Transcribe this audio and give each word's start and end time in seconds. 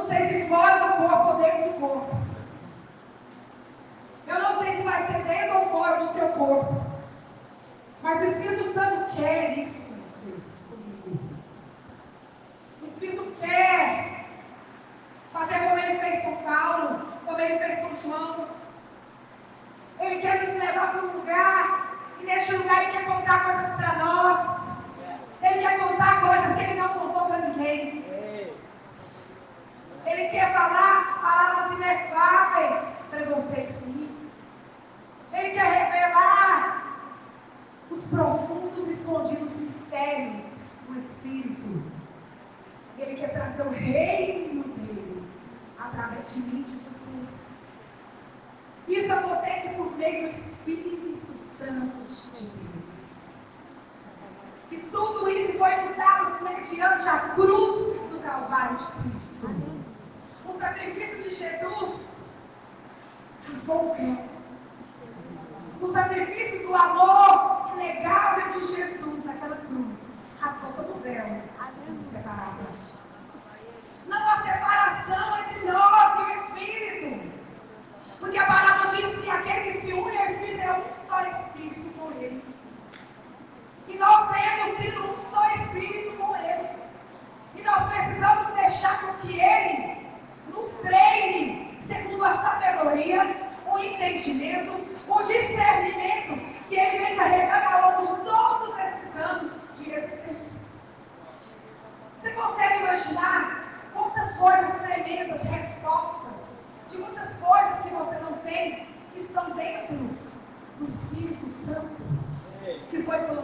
não 0.00 0.06
sei 0.06 0.28
se 0.28 0.48
fora 0.48 0.78
do 0.78 0.94
corpo 0.94 1.32
ou 1.32 1.36
dentro 1.36 1.64
do 1.64 1.80
corpo. 1.80 2.19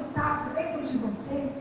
está 0.08 0.52
dentro 0.54 0.82
de 0.82 0.98
você 0.98 1.52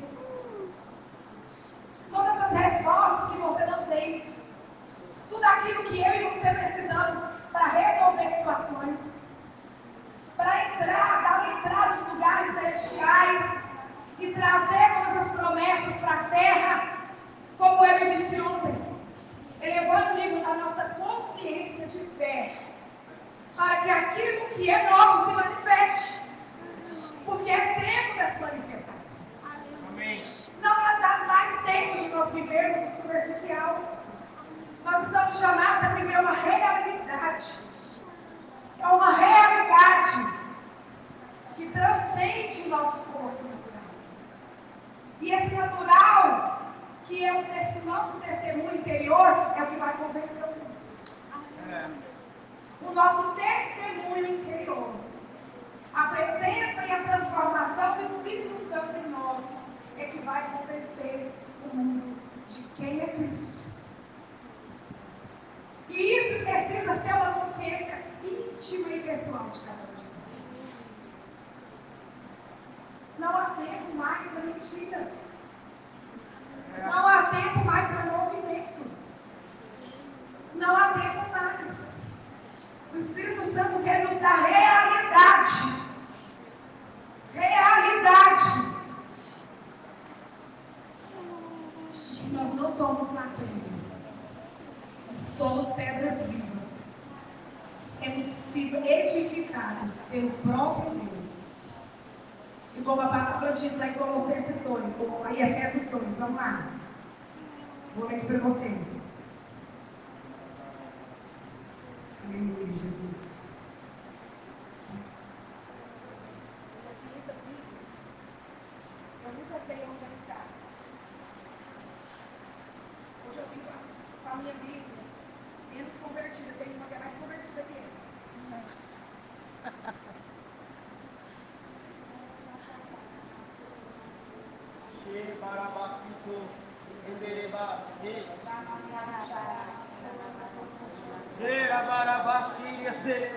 dele. 143.05 143.34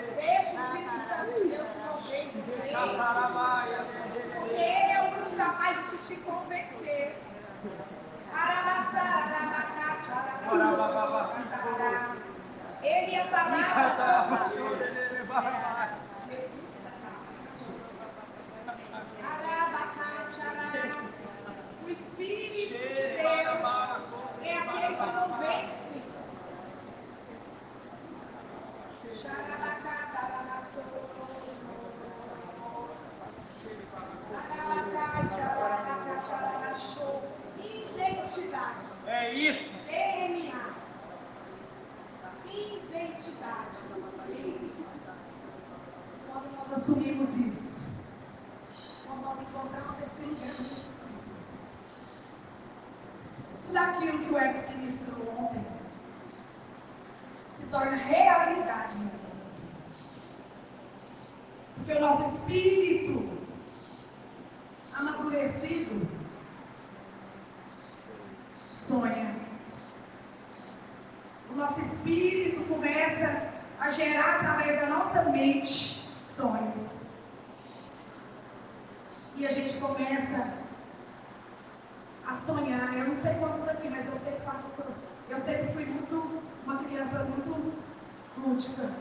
antiga. 88.58 88.97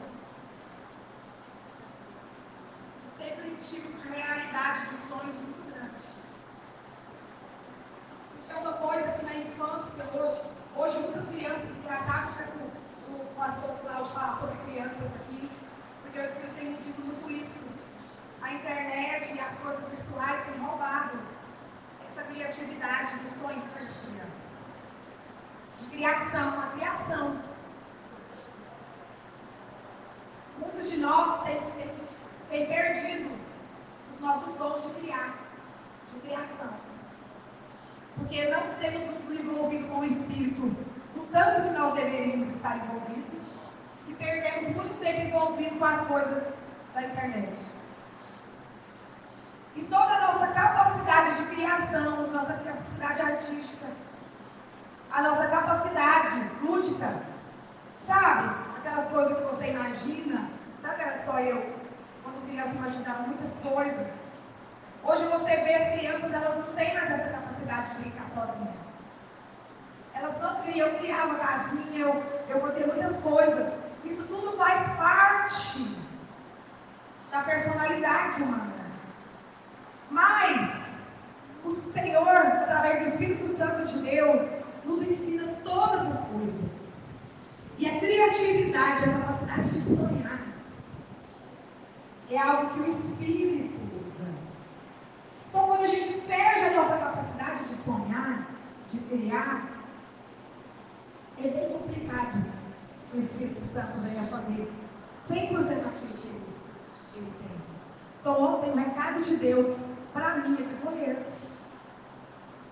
Deus 109.38 109.82
para 110.14 110.36
mim 110.36 110.54
é 110.56 110.64
que 110.64 110.76
foi 110.84 111.12
esse. 111.12 111.38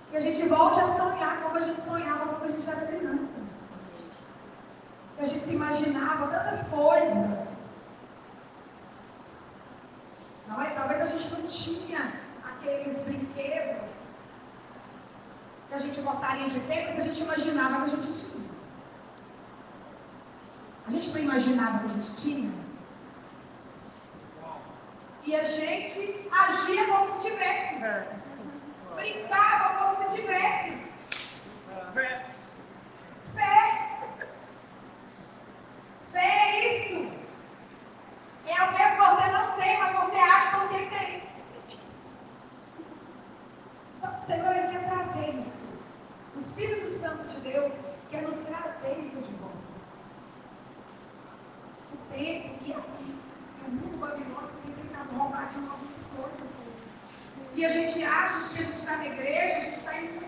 Que 0.09 0.17
a 0.17 0.21
gente 0.21 0.47
volte 0.47 0.79
a 0.79 0.87
sonhar 0.87 1.41
como 1.41 1.57
a 1.57 1.59
gente 1.59 1.81
sonhava 1.81 2.27
quando 2.27 2.45
a 2.45 2.51
gente 2.51 2.69
era 2.69 2.87
criança. 2.87 3.33
Que 5.17 5.23
a 5.23 5.27
gente 5.27 5.45
se 5.45 5.53
imaginava 5.53 6.27
tantas 6.27 6.67
coisas. 6.67 7.65
Não 10.47 10.61
é? 10.61 10.69
Talvez 10.71 11.01
a 11.01 11.05
gente 11.05 11.31
não 11.33 11.47
tinha 11.47 12.13
aqueles 12.43 12.97
brinquedos 12.99 13.89
que 15.67 15.73
a 15.73 15.79
gente 15.79 15.99
gostaria 16.01 16.49
de 16.49 16.59
ter, 16.61 16.85
mas 16.85 16.99
a 16.99 17.01
gente 17.01 17.21
imaginava 17.21 17.77
que 17.77 17.95
a 17.95 18.01
gente 18.01 18.13
tinha. 18.13 18.45
A 20.87 20.91
gente 20.91 21.09
não 21.09 21.19
imaginava 21.19 21.79
que 21.79 21.85
a 21.85 21.89
gente 21.89 22.13
tinha. 22.13 22.64
E 25.25 25.35
a 25.35 25.43
gente 25.43 26.29
agia 26.31 26.85
como 26.85 27.07
se 27.07 27.29
tivesse. 27.29 27.75
Brincava 28.95 29.73
como 29.79 30.09
se 30.09 30.15
tivesse. 30.15 30.77
Fé. 31.93 32.25
Fé 36.11 36.19
é 36.19 36.77
isso. 36.77 37.11
É 38.45 38.53
às 38.53 38.69
vezes 38.77 38.97
você 38.97 39.31
não 39.31 39.55
tem, 39.55 39.79
mas 39.79 39.95
você 39.95 40.17
acha 40.17 40.67
que 40.67 40.95
tem. 40.95 41.23
Então 43.97 44.13
o 44.13 44.17
Senhor 44.17 44.55
ele 44.55 44.67
quer 44.67 44.85
trazer 44.85 45.29
isso. 45.39 45.63
O 46.35 46.39
Espírito 46.39 46.87
Santo 46.87 47.27
de 47.27 47.39
Deus 47.39 47.77
quer 48.11 48.21
nos 48.21 48.35
trazer 48.35 48.99
isso 48.99 49.17
de 49.17 49.33
volta. 49.33 49.55
O 51.93 51.97
tempo 52.13 52.57
que 52.59 52.73
aqui, 52.73 53.15
é 53.65 53.69
muito 53.69 53.97
babilônico, 53.97 54.54
e 57.55 57.65
a 57.65 57.69
gente 57.69 58.03
acha 58.03 58.49
que 58.49 58.59
a 58.59 58.63
gente 58.63 58.79
está 58.79 58.97
na 58.97 59.05
igreja, 59.05 59.55
a 59.55 59.61
gente 59.61 59.77
está 59.77 59.97
imune. 59.97 60.27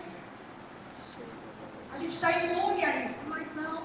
A 1.92 1.98
gente 1.98 2.14
está 2.14 2.30
imune 2.30 2.84
a 2.84 3.04
isso, 3.04 3.20
mas 3.28 3.54
não. 3.54 3.82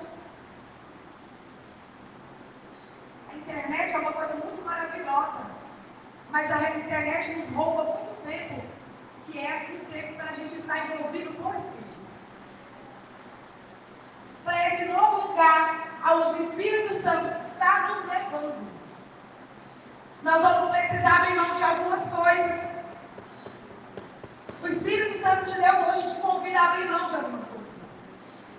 A 3.30 3.36
internet 3.36 3.94
é 3.94 3.98
uma 3.98 4.14
coisa 4.14 4.34
muito 4.36 4.66
maravilhosa. 4.66 5.42
Mas 6.32 6.50
a 6.52 6.78
internet 6.78 7.36
nos 7.36 7.50
rouba 7.50 7.84
muito 7.84 8.26
tempo, 8.26 8.64
que 9.26 9.38
é 9.38 9.68
o 9.74 9.92
tempo 9.92 10.14
para 10.16 10.30
a 10.30 10.34
gente 10.34 10.56
estar 10.56 10.86
envolvido 10.86 11.34
com 11.34 11.54
Espírito. 11.54 12.02
Para 14.46 14.68
esse 14.70 14.86
novo 14.86 15.28
lugar 15.28 16.00
aonde 16.02 16.42
o 16.42 16.46
Espírito 16.46 16.94
Santo 16.94 17.36
está 17.36 17.90
nos 17.90 18.06
levando. 18.06 18.83
Nós 20.24 20.42
vamos 20.42 20.72
precisar 20.72 21.18
abrir 21.18 21.36
mão 21.36 21.54
de 21.54 21.64
algumas 21.64 22.06
coisas. 22.08 22.62
O 24.62 24.68
Espírito 24.68 25.18
Santo 25.18 25.52
de 25.52 25.60
Deus 25.60 25.88
hoje 25.88 26.16
te 26.16 26.22
convida 26.22 26.62
a 26.62 26.72
abrir 26.72 26.86
mão 26.86 27.10
de 27.10 27.16
algumas 27.16 27.44
coisas. 27.44 27.68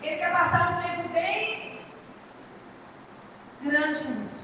Ele 0.03 0.17
quer 0.19 0.31
passar 0.31 0.73
um 0.73 0.83
tempo 0.83 1.09
bem 1.09 1.81
grande 3.63 4.05
com 4.05 4.13
você. 4.13 4.35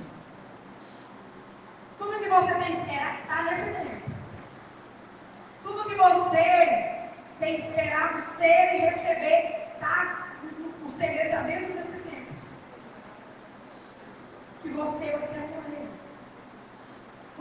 Tudo 1.98 2.18
que 2.20 2.28
você 2.30 2.54
tem 2.54 2.72
esperado 2.72 3.18
está 3.18 3.42
nesse 3.42 3.70
tempo. 3.70 4.10
Tudo 5.62 5.88
que 5.90 5.94
você 5.96 7.00
tem 7.38 7.54
esperado 7.56 8.22
ser 8.22 8.76
e 8.76 8.78
receber 8.78 9.68
está. 9.74 10.26
O 10.86 10.88
segredo 10.88 11.26
está 11.26 11.42
dentro 11.42 11.74
desse 11.74 11.98
tempo. 11.98 12.32
Que 14.62 14.68
você 14.70 15.10
vai 15.10 15.28
ter. 15.28 15.49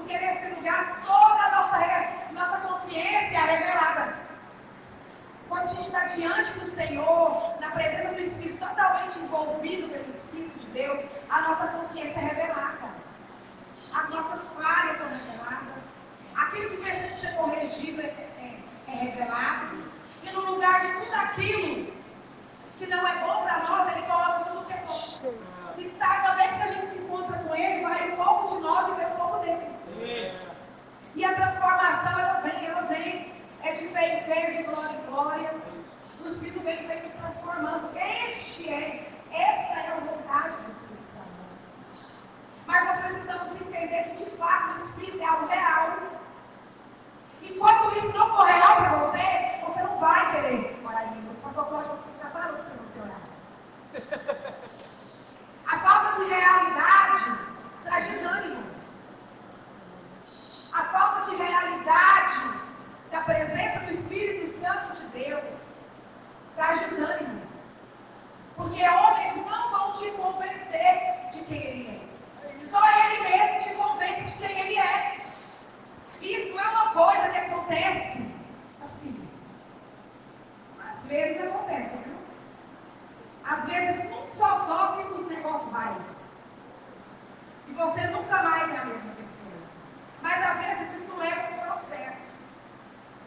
Porque 0.09 0.25
nesse 0.25 0.49
lugar 0.55 0.99
toda 1.05 1.43
a 1.43 1.51
nossa, 1.51 2.31
nossa 2.31 2.57
consciência 2.67 3.37
é 3.37 3.57
revelada. 3.57 4.15
Quando 5.47 5.65
a 5.65 5.67
gente 5.67 5.85
está 5.85 6.05
diante 6.05 6.51
do 6.53 6.65
Senhor, 6.65 7.53
na 7.59 7.69
presença 7.69 8.15
do 8.15 8.19
Espírito, 8.19 8.57
totalmente 8.57 9.19
envolvido 9.19 9.87
pelo 9.87 10.07
Espírito 10.07 10.57
de 10.57 10.67
Deus, 10.71 11.05
a 11.29 11.41
nossa 11.41 11.67
consciência 11.67 12.19
é 12.19 12.23
revelada. 12.23 12.89
As 13.71 14.09
nossas 14.09 14.47
falhas 14.47 14.97
são 14.97 15.07
reveladas. 15.07 15.83
Aquilo 16.35 16.69
que 16.71 16.77
precisa 16.77 17.27
ser 17.27 17.37
corrigido 17.37 18.01
é, 18.01 18.05
é, 18.05 18.59
é 18.87 18.91
revelado. 18.91 19.77
E 20.23 20.29
no 20.31 20.41
lugar 20.41 20.81
de 20.81 21.05
tudo 21.05 21.13
aquilo 21.13 21.93
que 22.79 22.87
não 22.87 23.07
é 23.07 23.15
bom 23.19 23.43
para 23.43 23.59
nós, 23.59 23.91
Ele 23.91 24.07
coloca 24.07 24.45
tudo 24.45 24.65
que 24.65 24.73
é 24.73 24.83
bom. 24.87 25.33
E 25.77 25.87
cada 25.99 26.33
vez 26.33 26.51
que 26.51 26.63
a 26.63 26.65
gente 26.65 26.87
se 26.87 26.97
encontra 26.97 27.37
com 27.37 27.55
Ele, 27.55 27.83
vai 27.83 28.11
um 28.11 28.15
pouco 28.15 28.55
de 28.55 28.61
nós 28.61 28.89
e 28.89 28.95
vem 28.95 29.05
um 29.05 29.15
pouco 29.15 29.37
dele. 29.45 29.69
E 31.15 31.25
a 31.25 31.33
transformação, 31.33 32.19
ela 32.19 32.39
vem, 32.41 32.65
ela 32.65 32.81
vem. 32.83 33.33
É 33.61 33.68
de 33.79 33.87
fé 33.87 34.19
em 34.19 34.23
fé, 34.23 34.51
de 34.51 34.63
glória 34.63 34.97
em 34.97 35.05
glória. 35.09 35.53
O 36.21 36.27
Espírito 36.27 36.59
vem, 36.61 36.87
vem 36.87 37.01
nos 37.01 37.11
transformando. 37.11 37.89
Este 37.97 38.69
é, 38.69 39.09
essa 39.31 39.79
é 39.79 39.91
a 39.91 39.99
vontade 39.99 40.57
do 40.57 40.71
Espírito. 40.71 40.89
Mas 42.69 42.85
nós 42.85 42.99
precisamos 42.99 43.61
entender 43.61 44.03
que 44.03 44.23
de 44.23 44.29
fato 44.37 44.77
o 44.77 44.83
Espírito 44.83 45.21
é 45.21 45.25
algo 45.25 45.47
real. 45.47 45.97
E 47.41 47.53
quando 47.53 47.97
isso 47.97 48.13
não 48.13 48.29
for 48.29 48.45
real 48.45 48.75
para 48.75 48.97
você, 48.97 49.59
você 49.65 49.81
não 49.81 49.97
vai 49.97 50.31
querer 50.35 50.79
orar 50.85 51.07
em 51.07 51.15
línguas. 51.15 51.37
O 51.37 51.41
pastor 51.41 51.65
Cláudio 51.65 51.97
já 52.21 52.29
falou 52.29 52.59
para 52.59 52.75
você 52.83 52.99
orar. 52.99 53.21
A 55.65 55.77
falta 55.79 56.23
de 56.23 56.29
realidade 56.29 57.39
traz 57.85 58.07
desânimo. 58.07 58.63
A 60.73 60.83
falta 60.83 61.31
de 61.31 61.37
realidade 61.37 62.39
da 63.09 63.21
presença 63.21 63.79
do 63.79 63.91
Espírito 63.91 64.47
Santo 64.47 64.93
de 64.95 65.07
Deus 65.07 65.81
traz 66.55 66.79
desânimo. 66.81 67.41
Porque 68.55 68.87
homens 68.87 69.35
não 69.37 69.69
vão 69.71 69.91
te 69.93 70.11
convencer 70.11 71.29
de 71.31 71.41
quem 71.41 71.63
ele 71.63 71.87
é. 71.95 72.09
Só 72.69 72.79
Ele 72.87 73.21
mesmo 73.23 73.63
te 73.63 73.75
convence 73.75 74.21
de 74.21 74.33
quem 74.33 74.59
Ele 74.59 74.77
é. 74.77 75.17
Isso 76.21 76.53
não 76.53 76.63
é 76.63 76.67
uma 76.69 76.91
coisa 76.91 77.29
que 77.29 77.37
acontece 77.69 78.25
assim. 78.81 79.29
Às 80.83 81.05
vezes 81.05 81.43
acontece, 81.43 81.97
viu? 81.97 82.17
Às 83.45 83.65
vezes 83.65 84.11
um 84.11 84.25
só 84.25 84.59
toque 84.65 85.01
e 85.01 85.21
o 85.21 85.29
negócio 85.29 85.69
vai. 85.69 85.95
E 87.67 87.73
você 87.73 88.07
nunca 88.07 88.41
mais 88.41 88.73
é 88.73 88.77
a 88.77 88.85
mesma 88.85 89.11
pessoa. 89.13 89.61
Mas 90.23 90.45
às 90.45 90.65
vezes 90.65 91.03
isso 91.03 91.15
leva 91.17 91.53
um 91.53 91.67
processo. 91.67 92.33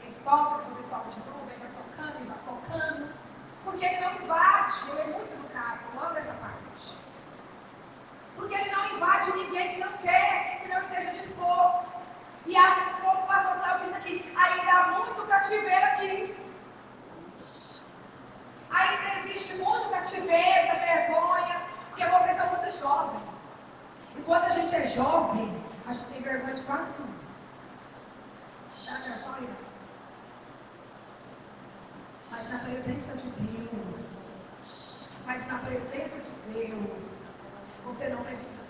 Ele 0.03 0.17
toca, 0.25 0.65
você 0.65 0.83
toca 0.91 1.11
de 1.11 1.21
novo, 1.21 1.49
ele 1.49 1.61
vai 1.61 1.71
tocando, 1.71 2.21
e 2.21 2.27
vai 2.27 2.39
tocando. 2.45 3.13
Porque 3.65 3.85
ele 3.85 4.01
não 4.01 4.15
invade, 4.23 4.91
ele 4.91 5.01
é 5.01 5.07
muito 5.07 5.33
educado, 5.35 5.79
eu 5.95 6.05
amo 6.05 6.19
essa 6.19 6.35
parte. 6.35 6.99
Porque 8.35 8.55
ele 8.55 8.71
não 8.71 8.97
invade 8.97 9.33
ninguém 9.37 9.75
que 9.75 9.81
não 9.81 9.93
quer, 9.99 10.61
que 10.63 10.69
não 10.69 10.81
esteja 10.81 11.13
disposto. 11.13 12.02
E 12.47 12.57
há, 12.57 12.99
como 13.01 13.23
o 13.23 13.27
pastor 13.27 13.57
Cláudio 13.57 13.85
disse 13.85 13.97
aqui, 13.97 14.35
ainda 14.37 14.73
há 14.73 14.87
muito 14.99 15.27
cativeiro 15.27 15.85
aqui. 15.87 16.37
Ainda 18.71 19.19
existe 19.19 19.55
muito 19.55 19.91
cativeiro, 19.91 20.81
vergonha, 20.81 21.63
porque 21.89 22.05
vocês 22.07 22.37
são 22.37 22.49
muito 22.49 22.79
jovens. 22.79 23.23
E 24.17 24.23
quando 24.23 24.45
a 24.45 24.51
gente 24.51 24.75
é 24.75 24.87
jovem, 24.87 25.63
a 25.87 25.93
gente 25.93 26.07
tem 26.07 26.23
vergonha 26.23 26.55
de 26.55 26.63
quase 26.63 26.87
tudo. 26.93 27.13
Aí. 29.35 29.49
Mas 32.31 32.51
na 32.51 32.59
presença 32.59 33.17
de 33.17 33.31
Deus, 33.31 35.09
mas 35.27 35.47
na 35.47 35.59
presença 35.59 36.21
de 36.21 36.53
Deus, 36.53 37.53
você 37.85 38.09
não 38.09 38.23
precisa 38.25 38.62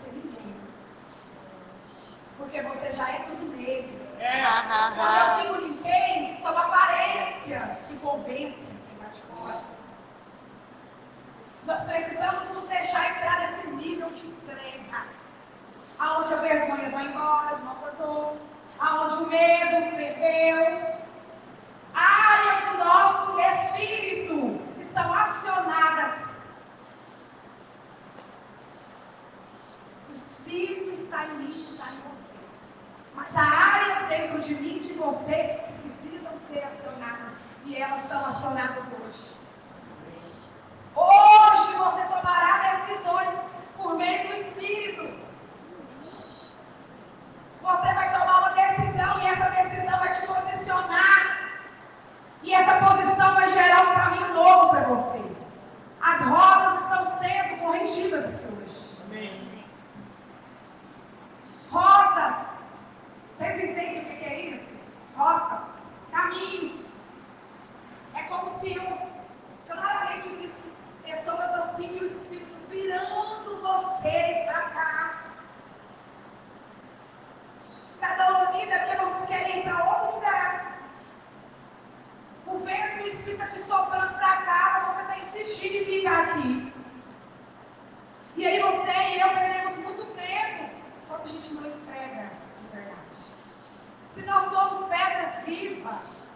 vivas, 95.52 96.32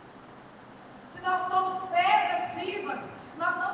se 1.12 1.20
nós 1.22 1.48
somos 1.48 1.82
pedras 1.88 2.64
vivas, 2.64 3.00
nós 3.38 3.56
não 3.56 3.65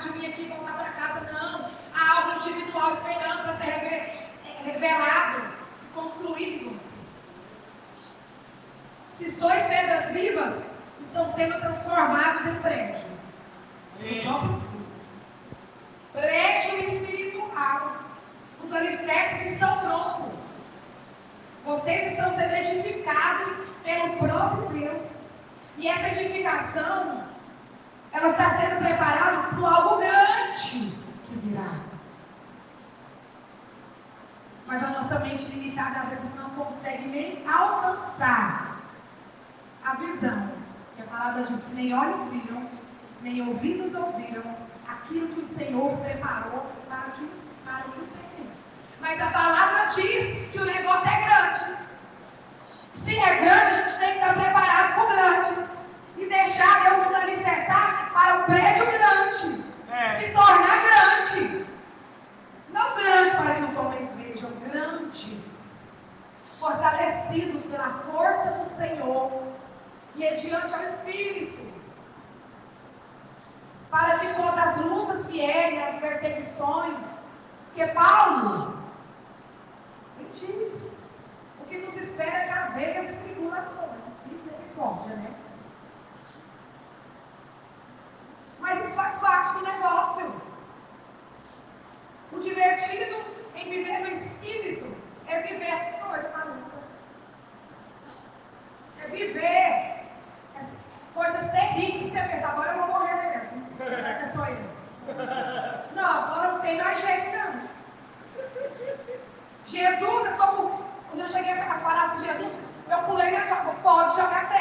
de 0.00 0.08
vir 0.10 0.30
aqui 0.30 0.42
e 0.42 0.48
voltar 0.48 0.74
para 0.74 0.90
casa, 0.92 1.20
não. 1.32 1.70
Há 1.94 2.16
algo 2.16 2.36
individual 2.36 2.94
esperando 2.94 3.42
para 3.42 3.52
ser 3.54 4.30
revelado, 4.64 5.42
construído 5.94 6.64
em 6.64 6.68
você. 6.68 6.90
Se 9.10 9.30
sois 9.38 9.62
pedras 9.64 10.10
vivas, 10.12 10.70
estão 10.98 11.26
sendo 11.34 11.60
transformados 11.60 12.46
em 12.46 12.54
prédio. 12.56 13.08
Deus. 13.98 15.14
Prédio 16.12 16.78
espiritual. 16.78 17.96
Os 18.62 18.72
alicerces 18.72 19.52
estão 19.52 19.76
prontos. 19.78 20.38
Vocês 21.64 22.12
estão 22.12 22.30
sendo 22.30 22.54
edificados 22.54 23.52
pelo 23.84 24.16
próprio 24.16 24.68
Deus. 24.68 25.02
E 25.76 25.88
essa 25.88 26.20
edificação, 26.20 27.24
ela 28.12 28.28
está 28.28 28.50
sendo 28.58 28.78
preparada 28.78 29.48
para 29.48 29.68
algo 29.68 29.98
grande 29.98 30.92
que 31.24 31.38
virá. 31.44 31.90
Mas 34.66 34.84
a 34.84 34.88
nossa 34.88 35.18
mente 35.20 35.46
limitada 35.46 36.00
às 36.00 36.08
vezes 36.10 36.34
não 36.34 36.50
consegue 36.50 37.06
nem 37.08 37.44
alcançar 37.46 38.76
a 39.84 39.94
visão. 39.94 40.50
Que 40.96 41.02
a 41.02 41.06
palavra 41.06 41.44
diz 41.44 41.60
que 41.60 41.74
nem 41.74 41.94
olhos 41.94 42.20
viram, 42.30 42.68
nem 43.22 43.48
ouvidos 43.48 43.94
ouviram 43.94 44.42
aquilo 44.88 45.28
que 45.28 45.40
o 45.40 45.44
Senhor 45.44 45.96
preparou 45.98 46.66
para, 46.88 47.08
o 47.08 47.92
que 47.92 48.00
tem. 48.00 48.50
Mas 49.00 49.20
a 49.20 49.26
palavra 49.26 49.86
diz 49.86 50.50
que 50.50 50.58
o 50.58 50.64
negócio 50.64 51.08
é 51.08 51.24
grande. 51.24 51.80
Se 52.92 53.18
é 53.18 53.36
grande, 53.36 53.80
a 53.80 53.82
gente 53.82 53.98
tem 53.98 54.08
que 54.10 54.18
estar 54.18 54.34
preparado 54.34 54.94
para 54.94 55.04
o 55.04 55.08
grande. 55.08 55.70
E 56.20 56.26
deixar 56.26 56.82
Deus 56.84 57.06
nos 57.06 57.14
alicerçar 57.14 58.10
para 58.12 58.40
o 58.40 58.44
prédio 58.44 58.84
grande. 58.86 59.64
É. 59.90 60.18
Se 60.18 60.30
tornar 60.32 60.82
grande. 60.82 61.66
Não 62.68 62.94
grande 62.94 63.36
para 63.36 63.54
que 63.54 63.64
os 63.64 63.76
homens 63.76 64.14
vejam, 64.14 64.50
grandes. 64.68 65.40
Fortalecidos 66.44 67.64
pela 67.64 67.94
força 68.10 68.50
do 68.50 68.64
Senhor. 68.64 69.42
E 70.14 70.18
mediante 70.18 70.74
ao 70.74 70.82
Espírito. 70.82 71.70
Para 73.90 74.18
que 74.18 74.34
quando 74.34 74.58
as 74.58 74.76
lutas 74.76 75.24
vierem, 75.24 75.82
as 75.82 75.96
perseguições, 75.96 77.20
que 77.74 77.86
Paulo, 77.86 78.78
ele 80.18 80.28
diz, 80.32 81.08
que 81.70 81.78
nos 81.78 81.96
espera 81.96 82.52
cadeias 82.52 83.10
e 83.10 83.16
tribulações. 83.24 83.90
Misericórdia, 84.26 85.16
né? 85.16 85.39
Mas 88.60 88.84
isso 88.84 88.94
faz 88.94 89.16
parte 89.18 89.54
do 89.54 89.64
negócio. 89.64 90.32
O 92.32 92.38
divertido 92.38 93.16
em 93.56 93.70
viver 93.70 93.98
no 93.98 94.08
espírito 94.08 94.96
é 95.26 95.40
viver 95.40 95.68
essas 95.68 96.02
coisas 96.02 96.32
malucas. 96.32 96.80
É 99.02 99.06
viver 99.08 100.04
coisas 101.14 101.50
terríveis. 101.50 102.12
Você 102.12 102.22
pensa, 102.22 102.48
agora 102.48 102.72
eu 102.72 102.78
vou 102.78 102.88
morrer 102.88 103.14
mesmo. 103.14 103.66
Que 103.76 103.82
é 103.82 104.26
eu? 104.50 105.94
Não, 105.94 106.24
agora 106.24 106.52
não 106.52 106.60
tem 106.60 106.80
mais 106.80 107.00
jeito, 107.00 107.36
não. 107.36 107.68
Jesus 109.64 110.28
como 110.36 110.90
quando 111.10 111.20
eu 111.20 111.26
cheguei 111.26 111.54
para 111.54 111.78
falar 111.80 112.04
assim, 112.04 112.26
Jesus, 112.26 112.52
eu 112.88 112.98
pulei 113.02 113.30
na 113.32 113.46
cama, 113.46 113.74
pode 113.82 114.16
jogar 114.16 114.48
terra. 114.48 114.59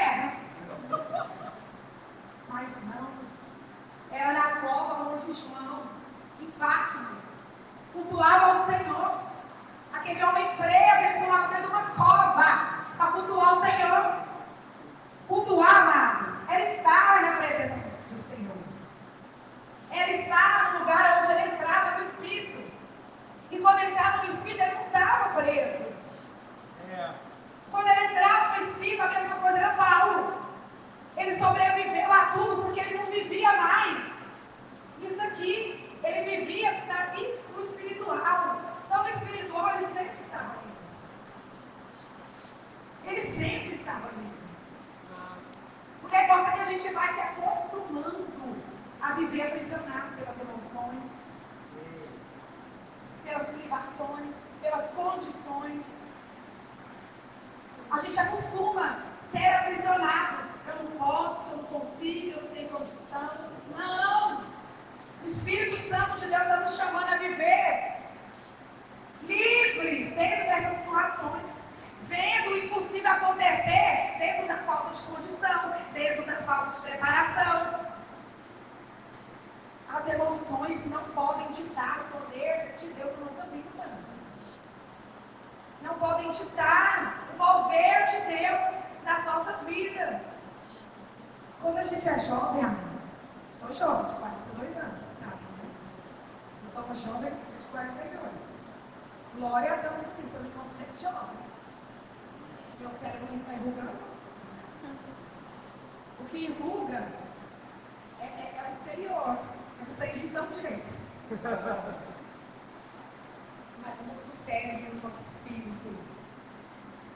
Cérebro, 114.60 114.98
o 114.98 115.04
nosso 115.04 115.22
espírito 115.24 115.96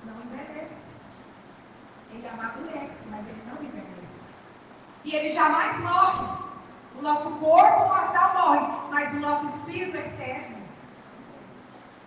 não 0.05 0.21
envelhece. 0.21 0.91
Ele 2.11 2.27
amadurece, 2.27 3.03
mas 3.09 3.27
ele 3.27 3.43
não 3.45 3.61
envelhece. 3.61 4.23
E 5.03 5.15
ele 5.15 5.29
jamais 5.29 5.79
morre. 5.79 6.43
O 6.95 7.01
nosso 7.01 7.29
corpo 7.31 7.87
mortal 7.87 8.33
morre, 8.33 8.89
mas 8.91 9.13
o 9.13 9.19
nosso 9.19 9.45
espírito 9.47 9.97
é 9.97 10.01
eterno. 10.01 10.57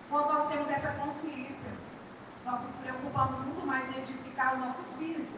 Quando 0.08 0.32
nós 0.32 0.48
temos 0.48 0.70
essa 0.70 0.92
consciência, 0.92 1.66
nós 2.44 2.60
nos 2.60 2.72
preocupamos 2.76 3.40
muito 3.40 3.66
mais 3.66 3.88
em 3.88 3.98
edificar 3.98 4.54
o 4.54 4.58
nosso 4.58 4.80
espírito. 4.82 5.34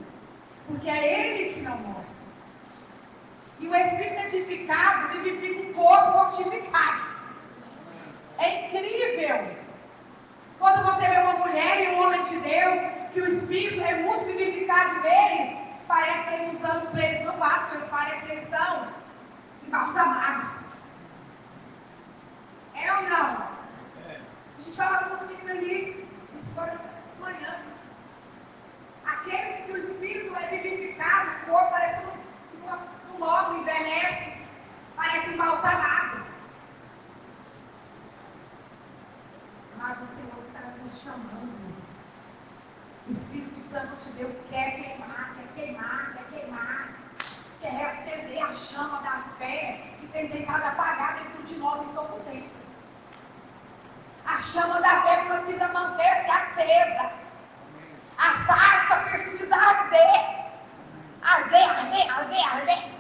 Porque 0.67 0.89
é 0.89 1.39
ele 1.39 1.55
que 1.55 1.61
não 1.63 1.79
morre. 1.79 2.07
E 3.61 3.67
o 3.67 3.75
espírito 3.75 4.37
edificado 4.37 5.09
vivifica 5.19 5.63
o 5.63 5.75
corpo 5.75 6.19
mortificado. 6.19 7.05
É 8.39 8.67
incrível. 8.67 9.68
Quando 10.59 10.85
você 10.85 11.09
vê 11.09 11.19
uma 11.19 11.35
mulher 11.35 11.81
e 11.81 11.95
um 11.95 12.03
homem 12.05 12.25
de 12.25 12.39
Deus, 12.41 12.79
que 13.13 13.21
o 13.21 13.27
espírito 13.29 13.81
é 13.81 13.95
muito 14.03 14.25
vivificado 14.25 15.01
deles, 15.03 15.59
parece 15.87 16.29
que 16.29 16.57
os 16.57 16.65
anos 16.65 16.89
para 16.89 17.05
eles 17.05 17.25
não 17.25 17.39
passam, 17.39 17.77
eles 17.77 17.89
parecem 17.89 18.21
que 18.23 18.33
eles 18.33 18.45
estão 18.45 18.89
embalsamados. 19.67 20.45
É 22.75 22.93
ou 22.93 23.03
não? 23.03 23.49
A 24.09 24.61
gente 24.65 24.77
fala 24.77 25.05
com 25.05 25.15
essa 25.15 25.25
menina 25.27 25.53
ali, 25.53 26.09
história 26.35 26.79
manhã. 27.21 27.61
Aqueles 29.05 29.65
que 29.65 29.73
o 29.73 29.79
espírito 29.79 30.37
é 30.37 30.47
vivificado, 30.49 31.31
o 31.43 31.51
corpo 31.51 31.71
parece 31.71 32.03
que 32.03 32.59
não 32.67 33.19
morre, 33.19 33.61
envelhece, 33.61 34.33
parece 34.97 35.31
embalsamado. 35.31 36.28
Mas 39.79 40.01
o 40.01 40.07
Senhor 40.07 40.39
está 40.41 40.61
nos 40.83 41.01
chamando. 41.01 41.79
O 43.07 43.11
Espírito 43.11 43.61
Santo 43.61 43.95
de 44.05 44.11
Deus 44.11 44.35
quer 44.51 44.73
queimar, 44.73 45.37
quer 45.37 45.49
queimar, 45.55 46.13
quer 46.15 46.25
queimar. 46.25 46.89
Quer 47.61 47.73
reacender 47.73 48.43
a 48.43 48.53
chama 48.53 49.01
da 49.03 49.23
fé 49.39 49.95
que 50.01 50.09
tem 50.09 50.29
tentado 50.29 50.65
apagar 50.65 51.15
dentro 51.15 51.43
de 51.45 51.57
nós 51.59 51.83
em 51.85 51.93
todo 51.93 52.17
o 52.17 52.23
tempo. 52.25 52.51
A 54.27 54.41
chama 54.41 54.81
da 54.81 55.03
fé 55.03 55.25
precisa 55.25 55.69
manter-se 55.69 56.31
acesa. 56.31 57.13
A 58.19 58.33
sarça 58.33 58.97
precisa 58.97 59.55
arder. 59.55 60.51
Arder, 61.23 61.71
arder, 61.71 62.11
arder, 62.11 62.53
arder. 62.53 62.95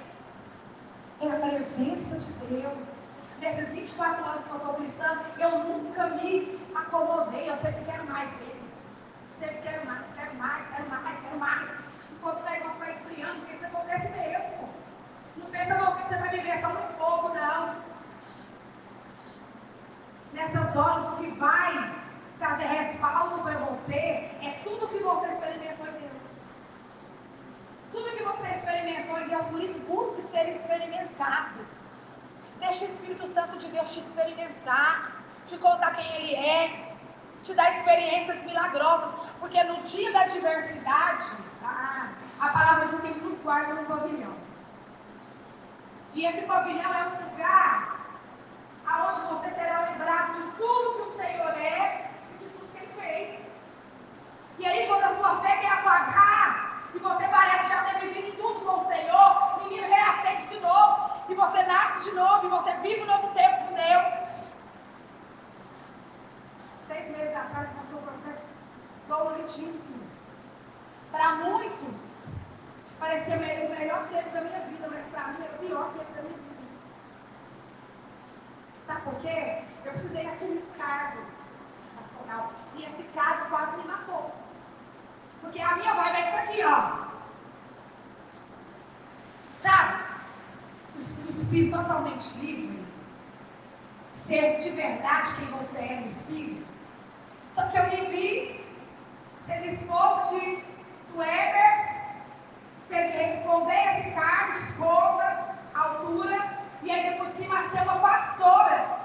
É 1.21 1.29
a 1.29 1.35
presença 1.35 2.19
de 2.19 2.33
Deus. 2.47 3.08
Nesses 3.41 3.73
24 3.73 4.25
anos 4.25 4.45
que 4.45 4.51
eu 4.51 4.59
sou 4.59 4.75
cristã, 4.75 5.23
eu 5.39 5.59
nunca 5.61 6.07
me 6.09 6.61
acomodei. 6.75 7.49
Eu 7.49 7.55
sempre 7.55 7.85
quero 7.85 8.05
mais 8.07 8.29
dele. 8.31 8.71
Sempre 9.31 9.59
quero 9.59 9.87
mais, 9.87 10.13
quero 10.13 10.35
mais, 10.35 10.67
quero 10.67 10.91
mais, 10.91 11.21
quero 11.21 11.39
mais. 11.39 11.71
Enquanto 12.11 12.41
o 12.41 12.51
negócio 12.51 12.79
vai 12.79 12.91
esfriando, 12.91 13.41
porque 13.41 13.55
isso 13.55 13.67
acontece 13.67 14.09
mesmo. 14.09 14.69
Não 15.37 15.47
pensa 15.51 15.75
você 15.77 16.03
que 16.03 16.09
você 16.09 16.17
vai 16.17 16.29
viver 16.31 16.61
só 16.61 16.69
no 16.71 16.83
fogo, 16.83 17.29
não. 17.29 17.77
Nessas 20.33 20.77
horas, 20.77 21.05
o 21.05 21.17
que 21.17 21.31
vai 21.39 21.95
trazer 22.39 22.65
respaldo 22.65 23.43
para 23.43 23.59
você 23.59 23.95
é 23.95 24.61
tudo 24.65 24.89
que 24.89 24.99
você 24.99 25.27
experimentou 25.29 25.87
em 25.87 25.93
Deus. 25.93 26.33
Tudo 27.93 28.17
que 28.17 28.23
você 28.25 28.47
experimentou 28.49 29.21
em 29.21 29.29
Deus, 29.29 29.45
por 29.45 29.61
isso 29.61 29.79
busque 29.81 30.23
ser 30.23 30.49
experimentado. 30.49 31.58
Santo 33.29 33.59
de 33.59 33.69
Deus 33.69 33.91
te 33.91 34.01
experimentar, 34.01 35.13
te 35.45 35.57
contar 35.59 35.93
quem 35.93 36.07
Ele 36.17 36.35
é, 36.35 36.95
te 37.43 37.55
dar 37.55 37.71
experiências 37.71 38.43
milagrosas, 38.43 39.15
porque 39.39 39.63
no 39.65 39.77
dia 39.83 40.13
da 40.13 40.23
adversidade, 40.23 41.31
ah, 41.63 42.09
a 42.41 42.49
palavra 42.49 42.87
diz 42.87 43.01
que 43.01 43.07
Ele 43.07 43.21
nos 43.21 43.39
guarda 43.39 43.75
no 43.75 43.85
pavilhão. 43.85 44.35
E 46.15 46.25
esse 46.25 46.43
pavilhão 46.43 46.93
é 46.93 47.03
um 47.09 47.31
lugar 47.31 47.99
aonde 48.87 49.21
você 49.29 49.51
será 49.51 49.91
lembrado 49.91 50.33
de 50.33 50.43
tudo 50.57 50.95
que 50.97 51.03
o 51.03 51.17
Senhor 51.17 51.53
é 51.59 52.11
e 52.35 52.39
de 52.39 52.51
tudo 52.51 52.73
que 52.73 52.79
Ele 52.79 52.93
fez. 53.01 53.49
E 54.59 54.67
aí, 54.67 54.87
quando 54.89 55.05
a 55.05 55.15
sua 55.15 55.41
fé 55.43 55.59
quer 55.59 55.73
apagar, 55.73 56.89
e 56.95 56.99
você 56.99 57.29
parece 57.29 57.69
já 57.69 57.83
ter 57.85 58.01
vivido 58.01 58.37
tudo 58.39 58.65
com 58.65 58.77
o 58.77 58.89
Senhor, 58.89 59.59
menino 59.63 59.87
reacende 59.87 60.47
de 60.49 60.61
novo, 60.61 61.11
e 61.28 61.28
você 61.39 61.63
nasce 61.63 62.11
de 62.11 62.17
novo, 62.17 62.47
e 62.47 62.51
você 62.51 62.73
vive 62.79 63.03
um 63.03 63.07
novo 63.07 63.29
tempo 63.29 63.69
com 63.69 63.75
Deus. 63.75 64.29
Seis 66.81 67.11
meses 67.17 67.35
atrás 67.37 67.71
passou 67.71 68.01
um 68.01 68.03
processo 68.03 68.47
doloritíssimo. 69.07 70.03
Para 71.13 71.37
muitos, 71.37 72.27
parecia 72.99 73.37
o 73.37 73.41
melhor 73.41 74.09
tempo 74.09 74.31
da 74.31 74.41
minha 74.41 74.61
vida, 74.67 74.89
mas 74.91 75.05
para 75.07 75.29
mim 75.29 75.45
era 75.45 75.55
o 75.55 75.59
pior 75.59 75.85
tempo 75.93 76.13
da 76.13 76.23
minha 76.23 76.37
vida. 76.37 76.49
Sabe 78.81 79.03
por 79.03 79.15
quê? 79.21 79.63
Eu 79.85 79.93
precisei 79.93 80.27
assumir 80.27 80.59
um 80.59 80.79
cargo 80.79 81.23
pastoral. 81.97 82.53
E 82.75 82.85
esse 82.85 83.03
cargo 83.15 83.49
quase 83.49 83.77
me 83.77 83.85
matou. 83.85 84.35
Porque 85.41 85.61
a 85.61 85.77
minha 85.77 85.95
vibe 85.95 86.17
é 86.17 86.29
isso 86.29 86.37
aqui, 86.37 86.65
ó. 86.65 87.09
Sabe? 89.55 90.18
O 90.99 91.29
espírito 91.29 91.77
totalmente 91.77 92.29
livre. 92.39 92.85
Ser 94.17 94.59
de 94.59 94.71
verdade 94.71 95.37
quem 95.37 95.47
você 95.47 95.79
é 95.79 96.01
no 96.01 96.07
espírito. 96.07 96.67
Só 97.53 97.69
que 97.69 97.79
eu 97.79 97.85
me 97.85 98.07
vi 98.07 98.67
sendo 99.47 99.67
esposa 99.67 100.35
de, 100.35 100.57
do 101.13 101.19
Weber, 101.19 101.89
ter 102.89 103.13
que 103.13 103.17
responder 103.17 103.81
esse 103.87 104.11
cargo 104.11 104.53
esposa, 104.53 105.57
altura, 105.73 106.59
e 106.83 106.91
ainda 106.91 107.17
por 107.17 107.27
cima 107.27 107.63
ser 107.63 107.83
uma 107.83 108.01
pastora 108.01 108.99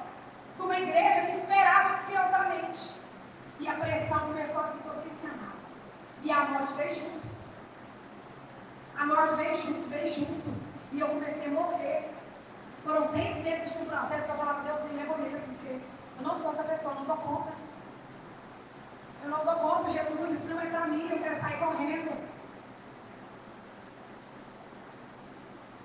de 0.58 0.64
uma 0.64 0.78
igreja 0.78 1.22
que 1.22 1.32
esperava 1.32 1.94
ansiosamente. 1.94 2.96
E 3.60 3.68
a 3.68 3.74
pressão 3.74 4.20
começou 4.20 4.62
a 4.62 4.68
vir 4.72 4.82
sobre 4.82 5.06
mim, 5.06 5.20
amados. 5.24 5.92
E 6.24 6.32
a 6.32 6.46
morte 6.46 6.74
veio 6.74 6.96
junto. 6.96 7.28
A 8.98 9.06
morte 9.06 9.36
veio 9.36 9.56
junto, 9.56 9.90
veio 9.90 10.08
junto. 10.08 10.63
E 10.94 11.00
eu 11.00 11.08
comecei 11.08 11.48
a 11.48 11.50
morrer. 11.50 12.10
Foram 12.86 13.02
seis 13.02 13.38
meses 13.38 13.74
de 13.74 13.80
um 13.80 13.86
processo 13.86 14.26
que 14.26 14.32
eu 14.32 14.36
falava, 14.36 14.62
Deus 14.62 14.82
me 14.84 14.98
leva 14.98 15.18
mesmo, 15.18 15.54
porque 15.56 15.80
eu 16.20 16.24
não 16.24 16.36
sou 16.36 16.52
essa 16.52 16.64
pessoa, 16.64 16.94
eu 16.94 17.00
não 17.00 17.06
dou 17.06 17.18
conta. 17.18 17.54
Eu 19.24 19.30
não 19.30 19.44
dou 19.44 19.56
conta, 19.56 19.90
Jesus, 19.90 20.32
isso 20.32 20.48
não 20.48 20.60
é 20.60 20.66
para 20.68 20.88
mim, 20.88 21.10
eu 21.10 21.18
quero 21.18 21.40
sair 21.40 21.58
correndo. 21.58 22.12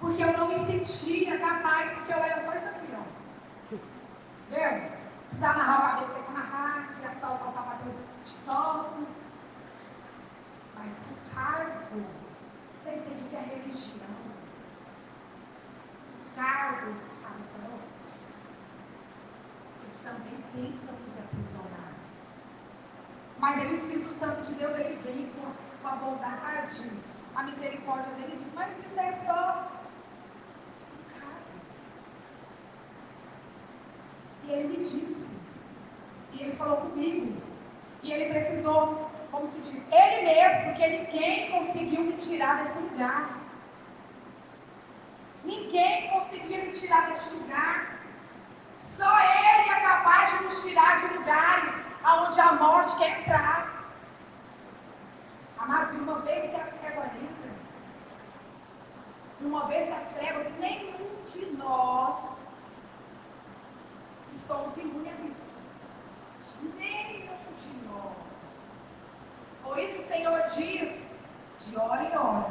Porque 0.01 0.23
eu 0.23 0.33
não 0.37 0.49
me 0.49 0.59
sentia 0.59 1.39
capaz, 1.39 1.91
porque 1.93 2.13
eu 2.13 2.19
era 2.19 2.41
só 2.41 2.55
isso 2.55 2.69
aqui, 2.69 2.89
ó. 2.93 3.75
Entendeu? 4.51 4.91
Precisa 5.27 5.51
amarrar 5.51 5.79
o 5.79 5.91
cabelo, 5.91 6.15
tem 6.15 6.23
que 6.23 6.31
amarrar, 6.31 6.89
queria 6.89 7.13
soltar 7.13 7.49
o 7.49 7.53
sapato, 7.53 7.85
solto. 8.25 9.07
Mas 10.77 11.09
o 11.11 11.35
cargo, 11.35 12.05
você 12.75 12.91
entende 12.91 13.23
o 13.23 13.27
que 13.27 13.37
é 13.37 13.41
religião? 13.41 14.19
Os 16.19 16.25
cargos 16.35 17.19
fazem 17.23 17.45
conosco, 17.55 17.95
eles 19.81 19.99
também 20.01 20.35
tentam 20.53 20.99
nos 20.99 21.17
aprisionar. 21.17 21.93
Mas 23.39 23.61
aí 23.61 23.69
o 23.69 23.75
Espírito 23.75 24.13
Santo 24.13 24.43
de 24.43 24.55
Deus, 24.55 24.73
ele 24.73 24.97
vem 25.05 25.31
com 25.31 25.47
a, 25.47 25.53
com 25.81 25.89
a 25.89 26.11
bondade, 26.11 26.91
a 27.37 27.43
misericórdia 27.45 28.13
dele 28.15 28.33
e 28.33 28.37
diz, 28.37 28.53
mas 28.53 28.85
isso 28.85 28.99
é 28.99 29.13
só 29.13 29.71
um 30.93 31.21
cargo. 31.21 31.55
E 34.43 34.51
ele 34.51 34.77
me 34.77 34.85
disse, 34.85 35.29
e 36.33 36.43
ele 36.43 36.57
falou 36.57 36.79
comigo, 36.79 37.41
e 38.03 38.13
ele 38.13 38.33
precisou, 38.33 39.09
como 39.31 39.47
se 39.47 39.61
diz, 39.61 39.87
ele 39.93 40.23
mesmo, 40.25 40.65
porque 40.65 40.89
ninguém 40.89 41.53
conseguiu 41.53 42.03
me 42.03 42.15
tirar 42.15 42.57
desse 42.57 42.77
lugar. 42.77 43.38
Ninguém 45.79 46.11
conseguia 46.11 46.65
me 46.65 46.73
tirar 46.73 47.07
deste 47.07 47.31
lugar. 47.35 48.01
Só 48.81 49.09
Ele 49.21 49.71
é 49.71 49.81
capaz 49.81 50.37
de 50.37 50.45
nos 50.45 50.63
tirar 50.63 50.99
de 50.99 51.15
lugares 51.15 51.85
aonde 52.03 52.41
a 52.41 52.53
morte 52.55 52.99
quer 52.99 53.21
entrar. 53.21 53.85
Amados, 55.57 55.95
uma 55.95 56.19
vez 56.23 56.51
que 56.51 56.57
a 56.57 56.67
treva 56.67 57.07
entra, 57.07 57.51
uma 59.41 59.67
vez 59.67 59.85
que 59.85 59.95
as 59.95 60.09
trevas, 60.15 60.53
nenhum 60.59 61.23
de 61.25 61.47
nós 61.57 62.77
somos 64.49 64.77
imunes 64.79 65.13
a 65.13 65.27
isso. 65.29 65.63
Nenhum 66.77 67.55
de 67.57 67.87
nós. 67.87 68.39
Por 69.63 69.79
isso 69.79 69.99
o 69.99 70.03
Senhor 70.03 70.43
diz, 70.57 71.19
de 71.61 71.77
hora 71.77 72.03
em 72.03 72.17
hora, 72.17 72.51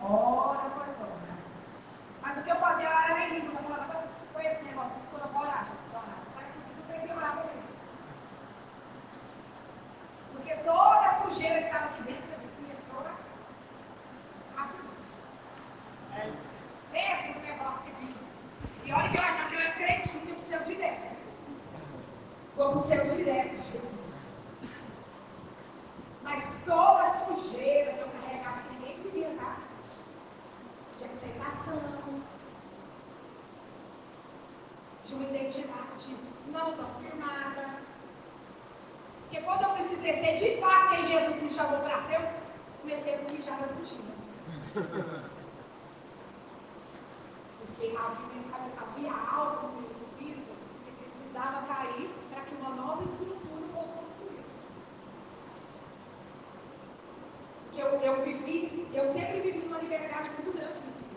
hora 0.00 0.66
após 0.66 0.98
hora. 0.98 1.29
Mas 2.22 2.38
o 2.38 2.42
que 2.42 2.50
eu 2.50 2.56
fazia 2.56 2.88
era 2.88 3.24
em 3.24 3.40
línguas, 3.40 3.56
eu 3.56 3.62
falava, 3.62 4.04
foi 4.32 4.46
esse 4.46 4.62
negócio, 4.64 4.92
eu 5.12 5.28
vou 5.28 5.42
orar. 5.42 5.66
Parece 6.34 6.52
que 6.52 6.58
eu 6.58 6.94
tenho 6.94 7.06
que 7.06 7.12
orar 7.14 7.36
por 7.38 7.50
isso. 7.58 7.76
Porque 10.32 10.54
toda 10.56 11.06
a 11.06 11.14
sujeira 11.22 11.58
que 11.60 11.66
estava 11.66 11.86
aqui 11.86 12.02
dentro, 12.02 12.30
começou 12.56 13.00
a 14.56 14.62
fugir. 14.64 15.10
Esse 16.92 17.28
é 17.28 17.36
o 17.36 17.40
negócio 17.40 17.82
que 17.82 17.92
vive. 17.92 18.20
E 18.84 18.92
olha 18.92 19.08
que 19.08 19.16
eu 19.16 19.22
achava 19.22 19.48
que 19.48 19.54
eu 19.54 19.60
era 19.60 19.72
crente, 19.72 20.10
eu 20.14 20.34
pro 20.34 20.44
céu 20.44 20.60
direto. 20.64 21.16
Vou 22.56 22.72
pro 22.72 22.80
céu 22.80 23.06
direto, 23.06 23.56
Jesus. 23.72 24.14
Mas 26.22 26.56
toda 26.66 27.02
a 27.02 27.08
sujeira 27.08 27.92
que 27.94 28.00
eu 28.00 28.08
carregava, 28.08 28.60
que 28.62 28.74
ninguém 28.74 29.02
vivia, 29.02 29.34
tá? 29.38 29.56
De 31.10 31.26
de 35.04 35.14
uma 35.14 35.24
identidade 35.24 36.16
não 36.52 36.76
tão 36.76 36.88
firmada. 37.00 37.80
Porque 39.22 39.40
quando 39.42 39.62
eu 39.64 39.70
precisei 39.70 40.14
ser 40.14 40.36
de 40.36 40.60
fato 40.60 40.90
quem 40.90 41.06
Jesus 41.06 41.42
me 41.42 41.50
chamou 41.50 41.80
para 41.80 42.00
ser, 42.02 42.14
eu 42.14 42.28
comecei 42.80 43.14
a 43.14 43.18
mijar 43.18 43.60
nas 43.60 43.70
botinas. 43.70 44.14
Porque 47.58 47.96
havia, 47.96 48.72
havia 48.78 49.12
algo 49.12 49.66
no 49.66 49.80
meu 49.80 49.90
espírito 49.90 50.52
que 50.84 50.92
precisava 51.02 51.66
cair 51.66 52.10
para 52.30 52.42
que 52.42 52.54
uma 52.54 52.70
nova 52.70 53.02
estrutura 53.02 53.66
fosse 53.74 53.92
construída. 53.94 54.44
Porque 57.64 57.82
eu, 57.82 57.88
eu 58.00 58.22
vivi, 58.22 58.88
eu 58.92 59.04
sempre 59.04 59.40
vivi 59.40 59.66
uma 59.66 59.78
liberdade 59.78 60.30
muito 60.30 60.52
grande 60.56 60.78
no 60.80 60.88
espírito. 60.88 61.10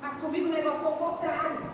Mas 0.00 0.18
comigo 0.18 0.48
o 0.48 0.52
negócio 0.52 0.82
foi 0.82 0.92
o 0.92 0.96
contrário. 1.18 1.70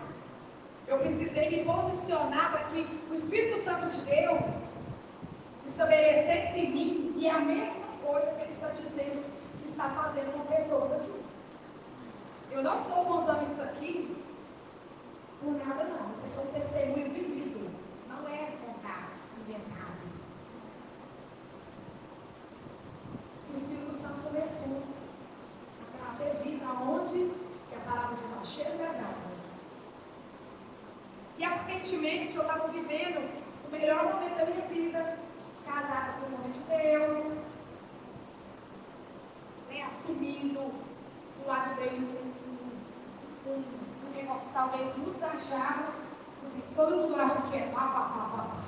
Eu 0.87 0.97
precisei 0.99 1.49
me 1.49 1.63
posicionar 1.63 2.51
para 2.51 2.63
que 2.65 2.87
o 3.09 3.13
Espírito 3.13 3.57
Santo 3.59 3.89
de 3.89 4.01
Deus 4.01 4.77
estabelecesse 5.65 6.59
em 6.59 6.71
mim, 6.71 7.13
e 7.15 7.27
é 7.27 7.31
a 7.31 7.39
mesma 7.39 7.85
coisa 8.03 8.31
que 8.31 8.43
Ele 8.43 8.51
está 8.51 8.69
dizendo 8.69 9.23
que 9.59 9.67
está 9.67 9.89
fazendo 9.89 10.31
com 10.33 10.53
pessoas 10.53 10.91
aqui. 10.91 11.11
Eu 12.51 12.63
não 12.63 12.75
estou 12.75 13.05
contando 13.05 13.43
isso 13.43 13.61
aqui 13.61 14.15
por 15.41 15.53
nada, 15.53 15.83
não. 15.85 16.11
Isso 16.11 16.23
aqui 16.25 16.37
é 16.37 16.41
um 16.41 16.53
testemunho 16.53 17.11
vivido, 17.11 17.69
não 18.07 18.29
é 18.29 18.51
contado, 18.65 19.09
inventado. 19.41 20.05
O 23.51 23.53
Espírito 23.55 23.93
Santo 23.93 24.21
começou 24.21 24.83
a 25.81 26.15
trazer 26.17 26.35
vida 26.43 26.65
aonde 26.65 27.31
que 27.69 27.75
a 27.75 27.79
palavra 27.79 28.15
diz, 28.21 28.31
ao 28.37 28.45
cheiro 28.45 28.77
das 28.77 28.95
almas. 28.95 29.25
E 31.85 31.87
aparentemente 31.87 32.35
eu 32.35 32.41
estava 32.41 32.67
vivendo 32.69 33.29
o 33.67 33.71
melhor 33.71 34.05
momento 34.05 34.37
da 34.37 34.45
minha 34.45 34.65
vida, 34.69 35.19
casada 35.67 36.13
com 36.13 36.31
o 36.31 36.35
homem 36.39 36.51
de 36.51 36.61
Deus, 36.61 37.43
né, 39.69 39.83
assumindo 39.83 40.61
do 40.61 41.47
lado 41.47 41.75
dele 41.75 41.99
um, 41.99 42.33
um, 43.51 43.53
um, 43.53 43.63
um 44.07 44.11
negócio 44.15 44.47
que 44.47 44.53
talvez 44.53 44.97
muitos 44.97 45.21
achavam, 45.21 45.93
assim, 46.43 46.63
todo 46.75 46.95
mundo 46.95 47.21
acha 47.21 47.39
que 47.43 47.57
é 47.57 47.67
pá, 47.67 47.81
pá, 47.81 48.01
pá, 48.01 48.29
pá, 48.35 48.43
pá. 48.45 48.63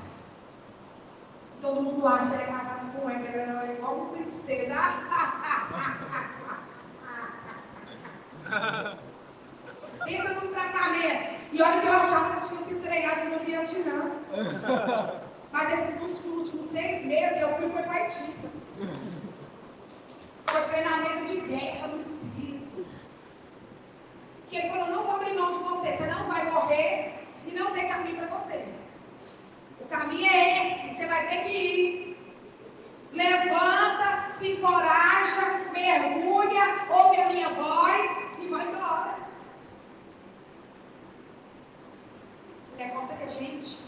Todo 1.59 1.81
mundo 1.81 2.07
acha 2.07 2.29
que 2.29 2.35
ele 2.35 2.43
é 2.43 2.45
casado 2.45 2.91
com 2.91 3.09
ele, 3.09 3.27
ele 3.27 3.39
é 3.39 3.73
igual 3.75 3.95
uma 3.95 4.13
princesa. 4.13 4.75
Pensa 10.05 10.33
no 10.35 10.51
tratamento. 10.51 11.37
E 11.51 11.61
olha 11.61 11.81
que 11.81 11.87
eu 11.87 11.93
achava 11.93 12.36
entregado 12.97 13.29
no 13.29 13.39
Vietnã. 13.39 14.11
Mas 15.51 15.79
esses 15.79 16.01
nos 16.01 16.25
últimos 16.25 16.65
seis 16.67 17.05
meses 17.05 17.41
eu 17.41 17.55
fui 17.57 17.69
para 17.69 17.91
Haiti. 17.91 18.33
Foi 20.47 20.61
treinamento 20.61 21.25
de 21.25 21.39
guerra 21.41 21.87
no 21.87 21.97
espírito. 21.97 22.85
Que 24.49 24.57
ele 24.57 24.69
falou, 24.69 24.87
não 24.87 25.03
vou 25.03 25.15
abrir 25.15 25.33
mão 25.33 25.51
de 25.51 25.59
você, 25.59 25.97
você 25.97 26.05
não 26.07 26.25
vai 26.25 26.49
morrer 26.51 27.13
e 27.45 27.51
não 27.51 27.71
tem 27.71 27.87
caminho 27.87 28.17
para 28.17 28.39
você. 28.39 28.65
O 29.79 29.85
caminho 29.85 30.29
é 30.29 30.71
esse, 30.71 30.93
você 30.93 31.05
vai 31.05 31.27
ter 31.27 31.43
que 31.43 31.49
ir. 31.49 32.17
Levanta, 33.13 34.29
se 34.29 34.51
encoraja, 34.51 35.71
mergulha, 35.73 36.85
ouve 36.89 37.21
a 37.21 37.29
minha 37.29 37.49
voz 37.49 38.23
e 38.39 38.47
vai 38.47 38.67
embora. 38.67 39.26
Negócio 42.77 43.13
é 43.13 43.17
que 43.17 43.23
a 43.23 43.27
gente 43.27 43.79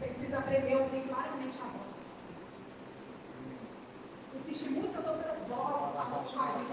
precisa 0.00 0.38
aprender 0.38 0.74
a 0.74 0.78
ouvir 0.78 1.02
claramente 1.02 1.58
a 1.60 1.66
voz 1.66 1.92
do 1.94 2.02
Espírito. 2.02 2.42
Existem 4.34 4.70
muitas 4.70 5.06
outras 5.06 5.38
vozes 5.42 5.94
falando 5.94 6.32
com 6.32 6.40
a 6.40 6.46
gente. 6.58 6.72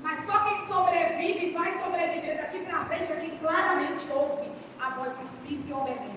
Mas 0.00 0.24
só 0.26 0.44
quem 0.44 0.66
sobrevive 0.66 1.52
vai 1.52 1.72
sobreviver 1.72 2.36
daqui 2.36 2.58
para 2.60 2.84
frente 2.84 3.10
é 3.10 3.16
quem 3.16 3.38
claramente 3.38 4.06
ouve 4.12 4.52
a 4.80 4.90
voz 4.90 5.14
do 5.14 5.22
Espírito 5.22 5.66
e 5.66 5.72
obedece. 5.72 6.13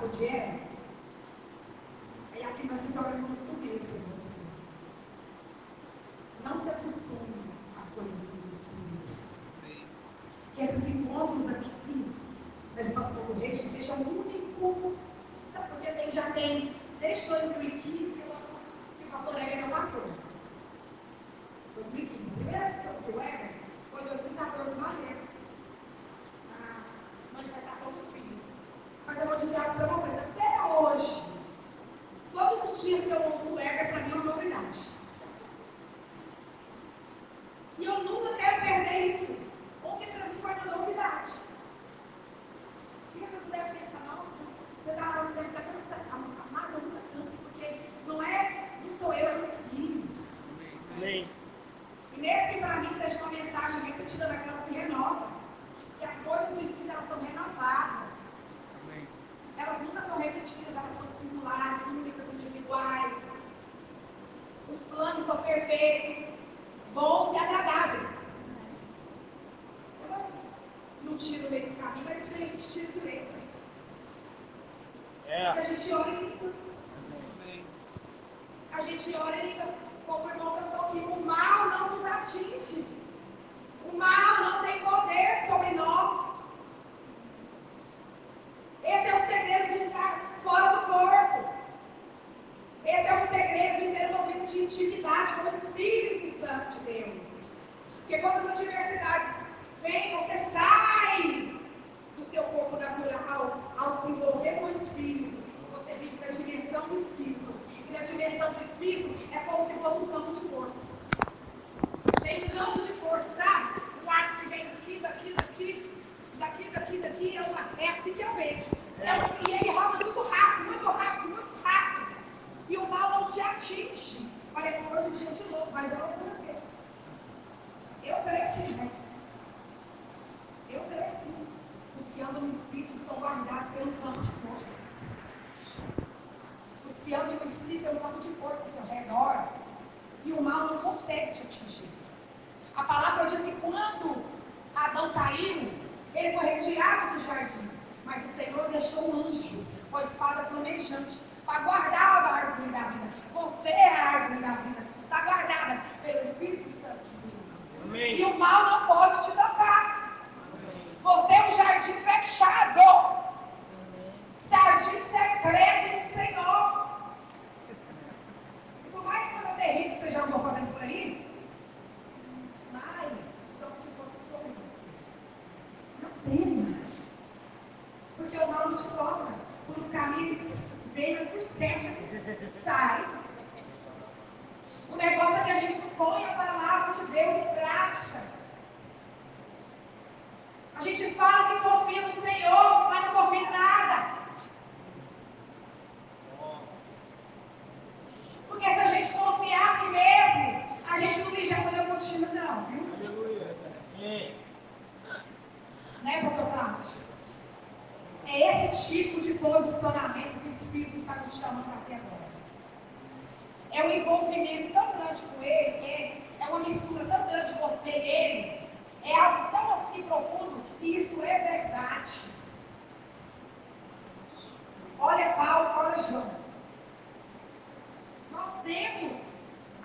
Rogério, 0.00 0.60
aí 2.32 2.42
a 2.42 2.52
clima 2.54 2.74
se 2.74 2.88
torna 2.88 3.28
costumeira 3.28 3.80
para 3.80 4.14
você. 4.14 4.30
Não 6.42 6.56
se 6.56 6.70
acostume 6.70 7.34
às 7.78 7.90
coisas 7.90 8.14
do 8.14 8.48
Espírito. 8.50 9.14
Que 10.54 10.62
esses 10.62 10.88
encontros 10.88 11.49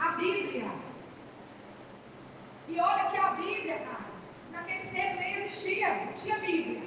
A 0.05 0.09
Bíblia. 0.11 0.71
E 2.67 2.79
olha 2.79 3.05
que 3.09 3.17
a 3.17 3.29
Bíblia, 3.31 3.79
Carlos, 3.79 4.29
naquele 4.51 4.87
tempo 4.89 5.15
nem 5.19 5.33
existia, 5.33 6.05
não 6.05 6.13
tinha 6.13 6.39
Bíblia. 6.39 6.83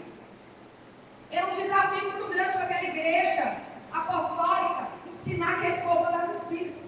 Era 1.30 1.46
um 1.46 1.50
desafio 1.50 2.12
muito 2.12 2.28
grande 2.32 2.52
para 2.52 2.64
aquela 2.64 2.84
igreja 2.84 3.60
apostólica 3.92 4.88
ensinar 5.06 5.56
aquele 5.56 5.82
povo 5.82 6.04
a 6.04 6.08
andar 6.08 6.26
no 6.26 6.32
Espírito. 6.32 6.78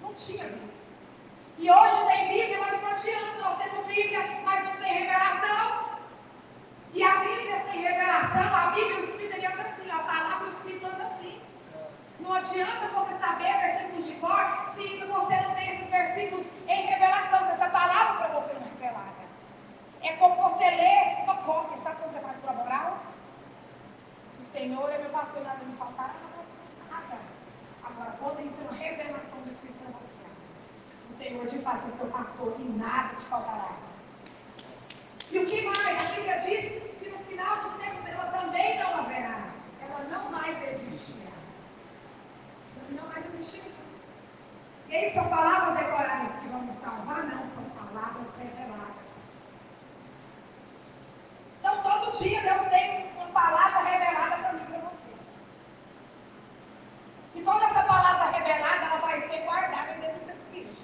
Não 0.00 0.14
tinha 0.14 0.44
Bíblia. 0.44 0.72
E 1.58 1.70
hoje 1.70 2.06
tem 2.06 2.28
Bíblia, 2.28 2.58
mas 2.60 2.82
não 2.82 2.90
adianta. 2.90 3.38
Nós 3.40 3.56
temos 3.62 3.86
Bíblia, 3.86 4.40
mas 4.44 4.64
não 4.64 4.76
tem 4.76 4.92
revelação. 4.92 5.82
E 6.94 7.02
a 7.02 7.16
Bíblia 7.16 7.64
sem 7.64 7.80
revelação, 7.80 8.54
a 8.54 8.66
Bíblia 8.66 8.96
e 8.96 9.00
o 9.00 9.04
Espírito 9.04 9.36
ele 9.36 9.46
anda 9.46 9.62
assim, 9.62 9.90
a 9.90 9.98
palavra 10.00 10.46
e 10.46 10.48
o 10.48 10.52
Espírito 10.52 10.86
anda 10.86 11.04
assim. 11.04 11.11
Não 12.22 12.32
adianta 12.32 12.88
você 12.88 13.14
saber 13.14 13.52
versículos 13.60 14.06
de 14.06 14.12
cor 14.14 14.64
se 14.68 15.04
você 15.04 15.40
não 15.40 15.54
tem 15.54 15.68
esses 15.74 15.90
versículos 15.90 16.46
em 16.68 16.86
revelação, 16.86 17.42
se 17.44 17.50
essa 17.50 17.68
palavra 17.68 18.14
para 18.18 18.40
você 18.40 18.54
não 18.54 18.62
é 18.62 18.70
revelada. 18.70 19.22
É 20.02 20.12
como 20.14 20.36
você 20.36 20.64
lê 20.70 21.22
uma 21.24 21.36
cópia, 21.38 21.78
sabe 21.78 21.96
quando 21.96 22.10
você 22.10 22.20
faz 22.20 22.38
prova 22.38 22.62
oral? 22.62 22.98
O 24.38 24.42
Senhor 24.42 24.90
é 24.92 24.98
meu 24.98 25.10
pastor, 25.10 25.42
nada 25.42 25.64
me 25.64 25.76
faltará, 25.76 26.14
nada. 26.90 27.18
Agora, 27.84 28.12
pode 28.12 28.46
isso 28.46 28.60
é 28.60 28.64
uma 28.64 28.78
revelação 28.78 29.40
do 29.40 29.50
Espírito 29.50 29.78
para 29.82 29.92
você, 30.00 30.14
o 31.08 31.12
Senhor 31.12 31.46
de 31.46 31.58
fato 31.58 31.86
é 31.86 31.90
seu 31.90 32.06
pastor 32.06 32.54
e 32.58 32.62
nada 32.62 33.14
te 33.14 33.26
faltará. 33.26 33.72
E 35.30 35.38
o 35.38 35.46
que 35.46 35.62
mais? 35.62 35.78
A 35.78 36.14
Bíblia 36.14 36.38
diz 36.40 36.82
que 37.00 37.08
no 37.08 37.18
final 37.24 37.62
dos 37.62 37.72
tempos 37.74 38.06
ela 38.06 38.26
também 38.26 38.78
não 38.78 38.94
haverá. 38.96 39.48
Ela 39.80 40.00
não 40.10 40.30
mais 40.30 40.56
existe. 40.62 40.91
Ei, 44.92 45.10
são 45.14 45.26
palavras 45.30 45.74
decoradas 45.78 46.38
que 46.38 46.48
vão 46.48 46.60
nos 46.64 46.76
salvar? 46.76 47.24
Não, 47.24 47.42
são 47.42 47.64
palavras 47.70 48.28
reveladas. 48.36 49.06
Então, 51.58 51.82
todo 51.82 52.12
dia 52.18 52.42
Deus 52.42 52.60
tem 52.66 53.10
uma 53.16 53.26
palavra 53.28 53.80
revelada 53.88 54.36
para 54.36 54.52
mim 54.52 54.60
e 54.60 54.66
para 54.66 54.78
você. 54.90 55.14
E 57.36 57.40
toda 57.40 57.64
essa 57.64 57.82
palavra 57.84 58.38
revelada, 58.38 58.84
ela 58.84 58.98
vai 58.98 59.18
ser 59.22 59.40
guardada 59.44 59.94
dentro 59.94 60.16
do 60.16 60.22
seu 60.22 60.36
espírito. 60.36 60.82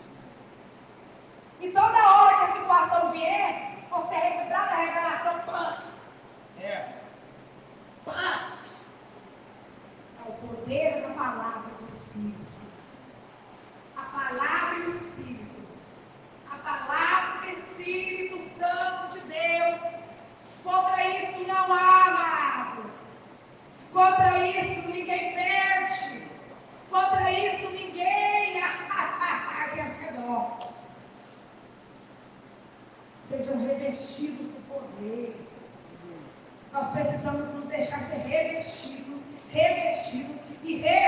E 1.61 1.69
toda 1.69 2.11
hora 2.11 2.37
que 2.37 2.45
a 2.45 2.55
situação 2.55 3.13
vier, 3.13 3.77
você 3.91 4.15
é 4.15 4.19
recuperado 4.21 4.71
da 4.71 4.77
revelação, 4.77 5.39
pã! 5.41 5.83
É. 6.59 6.95
Pã! 8.07 8.49
É 10.25 10.29
o 10.31 10.33
poder 10.33 11.03
da 11.03 11.09
palavra 11.11 11.68
palavra 14.09 14.79
e 14.79 14.83
o 14.83 14.91
Espírito. 14.91 15.63
A 16.51 16.57
palavra 16.57 17.41
do 17.41 17.49
Espírito 17.51 18.41
Santo 18.41 19.15
de 19.15 19.21
Deus. 19.21 19.99
Contra 20.63 21.07
isso 21.19 21.47
não 21.47 21.73
há, 21.73 22.05
amados. 22.07 22.95
Contra 23.93 24.39
isso 24.47 24.89
ninguém 24.89 25.35
perde. 25.35 26.23
Contra 26.91 27.31
isso 27.31 27.71
ninguém. 27.71 28.63
Sejam 33.23 33.61
revestidos 33.67 34.49
do 34.49 34.61
poder. 34.69 35.37
Nós 36.73 36.89
precisamos 36.91 37.49
nos 37.51 37.67
deixar 37.67 38.01
ser 38.03 38.19
revestidos, 38.19 39.23
revestidos 39.51 40.41
e 40.65 40.77
revestidos 40.77 41.08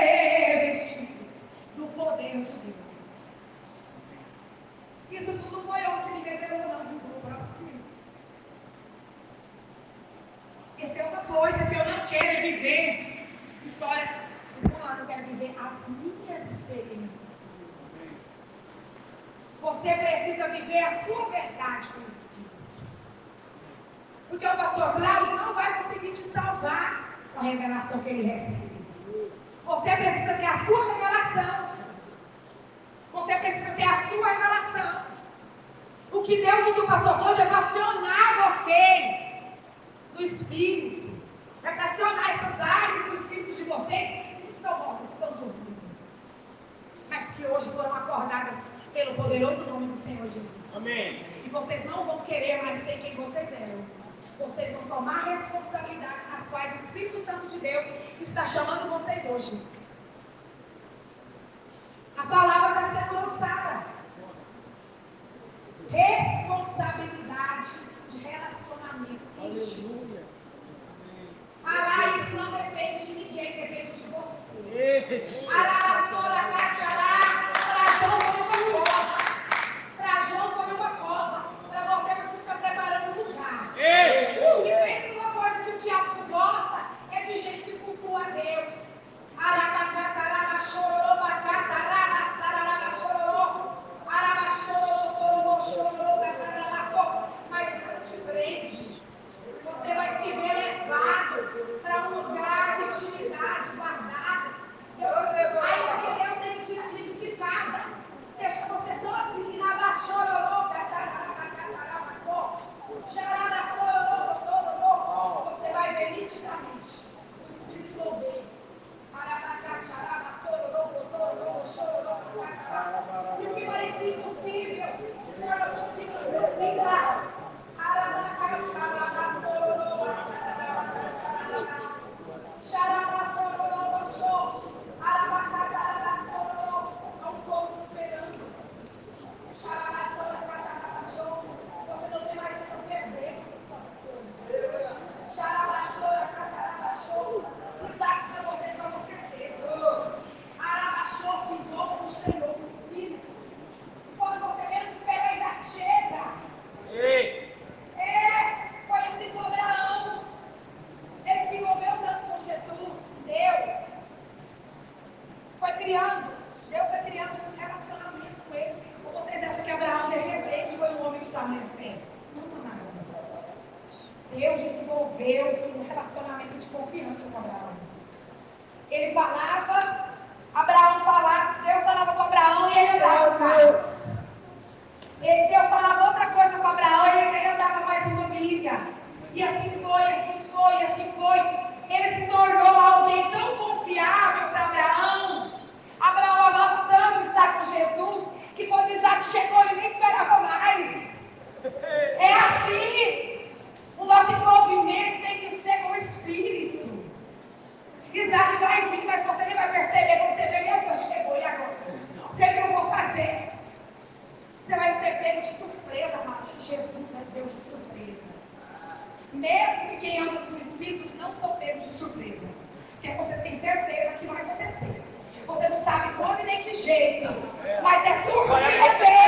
jeito. 226.91 227.33
Mas 227.81 228.05
é 228.05 228.15
surdo 228.15 228.55
de 228.55 228.71
rebenta. 228.71 229.20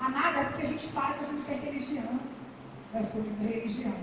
Amada, 0.00 0.38
é 0.40 0.44
porque 0.44 0.62
a 0.62 0.66
gente 0.66 0.88
fala 0.88 1.14
que 1.14 1.24
a 1.24 1.26
gente 1.26 1.46
tem 1.46 1.58
religião. 1.58 2.20
Eu 2.94 3.04
sou 3.04 3.20
de 3.22 3.44
religião. 3.44 3.94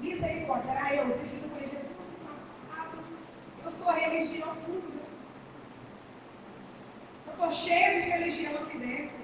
Misericórdia, 0.00 0.72
será 0.72 0.94
eu? 0.94 1.08
Esse 1.08 1.24
dia 1.28 1.38
eu 1.42 1.50
falei, 1.50 1.68
Jesus, 1.68 2.16
eu 3.64 3.70
sou 3.70 3.88
a 3.88 3.92
religião 3.94 4.56
pura. 4.66 5.02
Eu 7.26 7.32
estou 7.32 7.50
cheia 7.50 8.02
de 8.02 8.10
religião 8.10 8.54
aqui 8.54 8.78
dentro. 8.78 9.21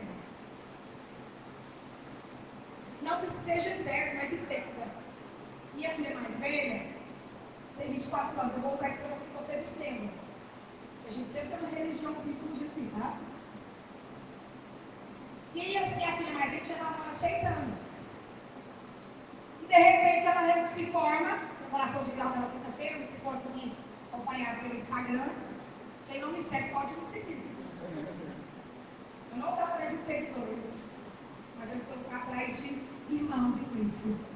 Please. 33.78 34.27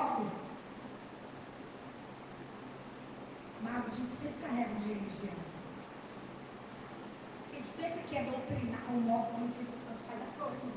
Eu 0.00 0.10
negócio. 0.10 0.30
Mas 3.62 3.86
a 3.86 3.90
gente 3.90 4.10
sempre 4.10 4.40
carrega 4.40 4.70
uma 4.70 4.86
religião. 4.86 5.34
A 7.50 7.54
gente 7.54 7.68
sempre 7.68 8.00
quer 8.08 8.24
doutrinar 8.24 8.82
o 8.88 9.00
modo 9.00 9.32
como 9.32 9.44
o 9.44 9.46
Espírito 9.46 9.78
Santo 9.78 10.02
faz 10.08 10.22
as 10.22 10.34
coisas. 10.36 10.72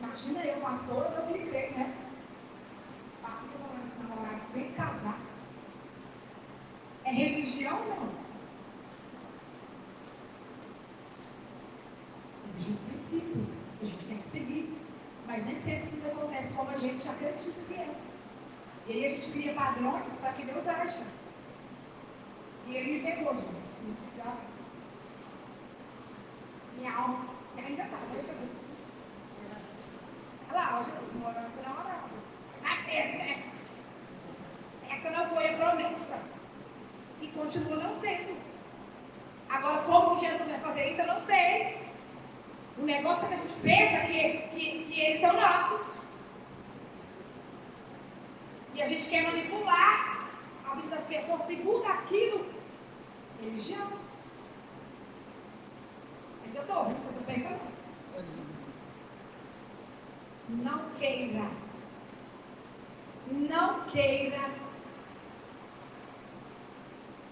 Imagina 0.00 0.44
eu, 0.44 0.60
pastora, 0.60 1.08
eu 1.08 1.26
queria 1.26 1.46
crer, 1.48 1.72
né? 1.72 1.94
Papai 3.20 3.48
morando 3.58 3.96
com 3.96 4.02
namorado 4.04 4.40
sem 4.52 4.72
casar. 4.72 5.18
É 7.04 7.10
religião 7.10 7.84
não? 7.86 8.28
Existem 12.46 12.74
os 12.74 12.80
princípios 12.80 13.46
que 13.78 13.84
a 13.84 13.88
gente 13.88 14.04
tem 14.04 14.18
que 14.18 14.26
seguir. 14.26 14.78
Mas 15.28 15.44
nem 15.44 15.58
sempre 15.62 15.90
tudo 15.90 16.06
acontece 16.06 16.54
como 16.54 16.67
a 16.67 16.67
gente 16.78 17.08
acredita 17.08 17.60
que 17.68 17.74
é. 17.74 17.94
E 18.86 18.92
aí 18.92 19.06
a 19.06 19.08
gente 19.10 19.30
cria 19.30 19.52
padrões 19.54 20.16
para 20.16 20.32
que 20.32 20.44
Deus 20.44 20.66
acha. 20.66 21.02
E 22.66 22.76
ele 22.76 22.92
me 22.92 23.10
pegou, 23.10 23.34
gente. 23.34 23.68
Minha 26.78 26.94
alma 26.94 27.26
ainda 27.56 27.82
está, 27.82 27.96
né, 27.96 28.14
Jesus? 28.14 28.48
Olha 30.50 30.60
lá, 30.60 30.78
ó, 30.80 30.84
Jesus 30.84 31.12
morando 31.14 31.58
o 31.58 31.62
namorado. 31.62 32.08
Tá 32.62 32.78
vendo, 32.86 33.18
né? 33.18 33.42
Essa 34.88 35.10
não 35.10 35.26
foi 35.28 35.48
a 35.48 35.56
promessa. 35.56 36.22
E 37.20 37.28
continua 37.28 37.76
não 37.76 37.90
sendo. 37.90 38.38
Agora, 39.48 39.82
como 39.82 40.14
que 40.14 40.26
Jesus 40.26 40.48
vai 40.48 40.60
fazer 40.60 40.90
isso, 40.90 41.00
eu 41.00 41.06
não 41.08 41.20
sei. 41.20 41.78
O 42.78 42.82
negócio 42.84 43.24
é 43.24 43.28
que 43.28 43.34
a 43.34 43.36
gente 43.36 43.54
pensa 43.60 44.06
que, 44.06 44.38
que, 44.56 44.84
que 44.84 45.00
eles 45.00 45.20
são 45.20 45.32
nossos. 45.32 45.80
E 48.78 48.82
a 48.82 48.86
gente 48.86 49.08
quer 49.08 49.24
manipular 49.24 50.28
a 50.64 50.74
vida 50.76 50.94
das 50.94 51.04
pessoas 51.06 51.42
segundo 51.42 51.84
aquilo. 51.84 52.46
Religião. 53.42 53.90
Eu 56.54 56.62
estou 56.62 56.76
ouvindo, 56.76 56.98
vocês 56.98 57.10
estão 57.10 57.24
pensando 57.24 57.58
Não 60.48 60.90
queira. 60.90 61.50
Não 63.32 63.84
queira 63.86 64.48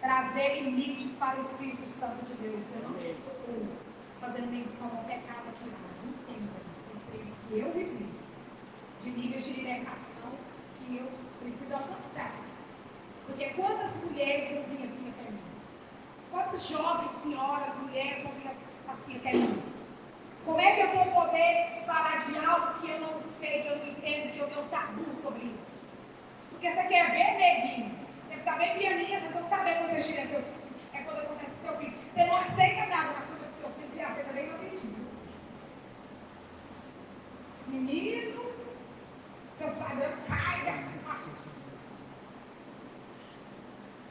trazer 0.00 0.62
limites 0.62 1.14
para 1.14 1.38
o 1.38 1.42
Espírito 1.42 1.88
Santo 1.88 2.24
de 2.24 2.34
Deus. 2.34 2.64
Eu 2.74 2.88
não 2.88 2.96
estou 2.96 3.68
fazendo 4.20 4.50
menção 4.50 4.86
ao 4.86 5.04
pecado 5.04 5.48
aqui, 5.50 5.64
mas 5.64 6.04
entenda 6.04 6.52
isso, 7.22 7.32
que 7.48 7.58
eu 7.60 7.72
vivi, 7.72 8.10
de 8.98 9.10
níveis 9.10 9.44
de 9.44 9.52
libertação 9.52 10.32
que 10.78 10.96
eu 10.96 11.25
preciso 11.46 11.74
alcançar. 11.74 12.32
Porque 13.26 13.46
quantas 13.50 13.94
mulheres 13.96 14.50
vão 14.50 14.62
vir 14.64 14.84
assim 14.84 15.12
até 15.14 15.30
mim? 15.30 15.40
Quantas 16.30 16.68
jovens 16.68 17.12
senhoras, 17.12 17.76
mulheres 17.76 18.22
vão 18.22 18.32
vir 18.32 18.50
assim 18.88 19.16
até 19.16 19.32
mim? 19.32 19.62
Como 20.44 20.60
é 20.60 20.72
que 20.72 20.80
eu 20.80 20.94
vou 20.94 21.06
poder 21.22 21.82
falar 21.86 22.18
de 22.18 22.36
algo 22.44 22.80
que 22.80 22.90
eu 22.90 23.00
não 23.00 23.18
sei, 23.38 23.62
que 23.62 23.68
eu 23.68 23.76
não 23.76 23.86
entendo, 23.86 24.32
que 24.32 24.38
eu 24.38 24.48
tenho 24.48 24.66
tabu 24.68 25.04
sobre 25.22 25.44
isso? 25.44 25.78
Porque 26.50 26.70
você 26.70 26.84
quer 26.84 27.10
ver, 27.10 27.38
neguinho? 27.38 27.90
Você 28.28 28.38
fica 28.38 28.52
bem 28.56 28.78
pianinha, 28.78 29.20
vocês 29.20 29.32
vão 29.32 29.44
saber 29.44 29.74
quando 29.78 29.90
vocês 29.90 30.06
tiram 30.06 30.26
seus 30.26 30.44
filhos. 30.44 30.60
É 30.94 30.98
quando 31.02 31.18
acontece 31.18 31.50
com 31.52 31.56
seu 31.56 31.76
filho. 31.78 31.94
Você 32.14 32.24
não 32.24 32.36
aceita 32.36 32.86
nada 32.86 33.12
na 33.12 33.20
fruta 33.20 33.44
do 33.44 33.60
seu 33.60 33.70
filho, 33.70 33.88
você 33.90 34.00
aceita 34.00 34.32
bem 34.32 34.50
rapidinho. 34.50 35.06
Menino, 37.68 38.52
seus 39.58 39.72
padrões 39.72 40.14
caem 40.28 40.68
assim. 40.68 40.96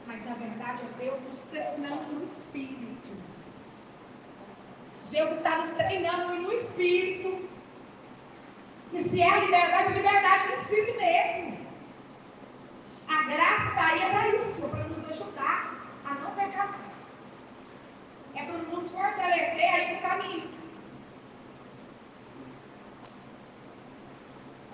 Mas 0.06 0.24
na 0.24 0.34
verdade 0.34 0.82
é 0.82 1.04
Deus 1.04 1.20
nos 1.36 1.44
treinando 1.44 2.12
no 2.14 2.24
espírito. 2.24 3.12
Deus 5.10 5.30
está 5.32 5.58
nos 5.58 5.70
treinando 5.70 6.34
no 6.40 6.52
espírito. 6.52 7.46
E 8.92 9.02
se 9.02 9.20
é 9.20 9.28
a 9.28 9.40
liberdade, 9.40 9.92
é 9.92 9.96
liberdade 9.96 10.48
no 10.48 10.54
espírito 10.54 10.96
mesmo. 10.96 11.66
A 13.08 13.22
graça 13.24 13.68
está 13.68 13.86
aí 13.86 14.02
é 14.02 14.08
para 14.08 14.28
isso, 14.36 14.64
é 14.64 14.68
para 14.68 14.84
nos 14.84 15.04
ajudar 15.10 15.74
a 16.06 16.14
não 16.14 16.30
pecar 16.30 16.78
mais. 16.78 17.16
É 18.34 18.42
para 18.42 18.58
nos 18.58 18.90
fortalecer 18.90 19.74
aí 19.74 19.94
no 19.94 20.02
caminho. 20.02 20.50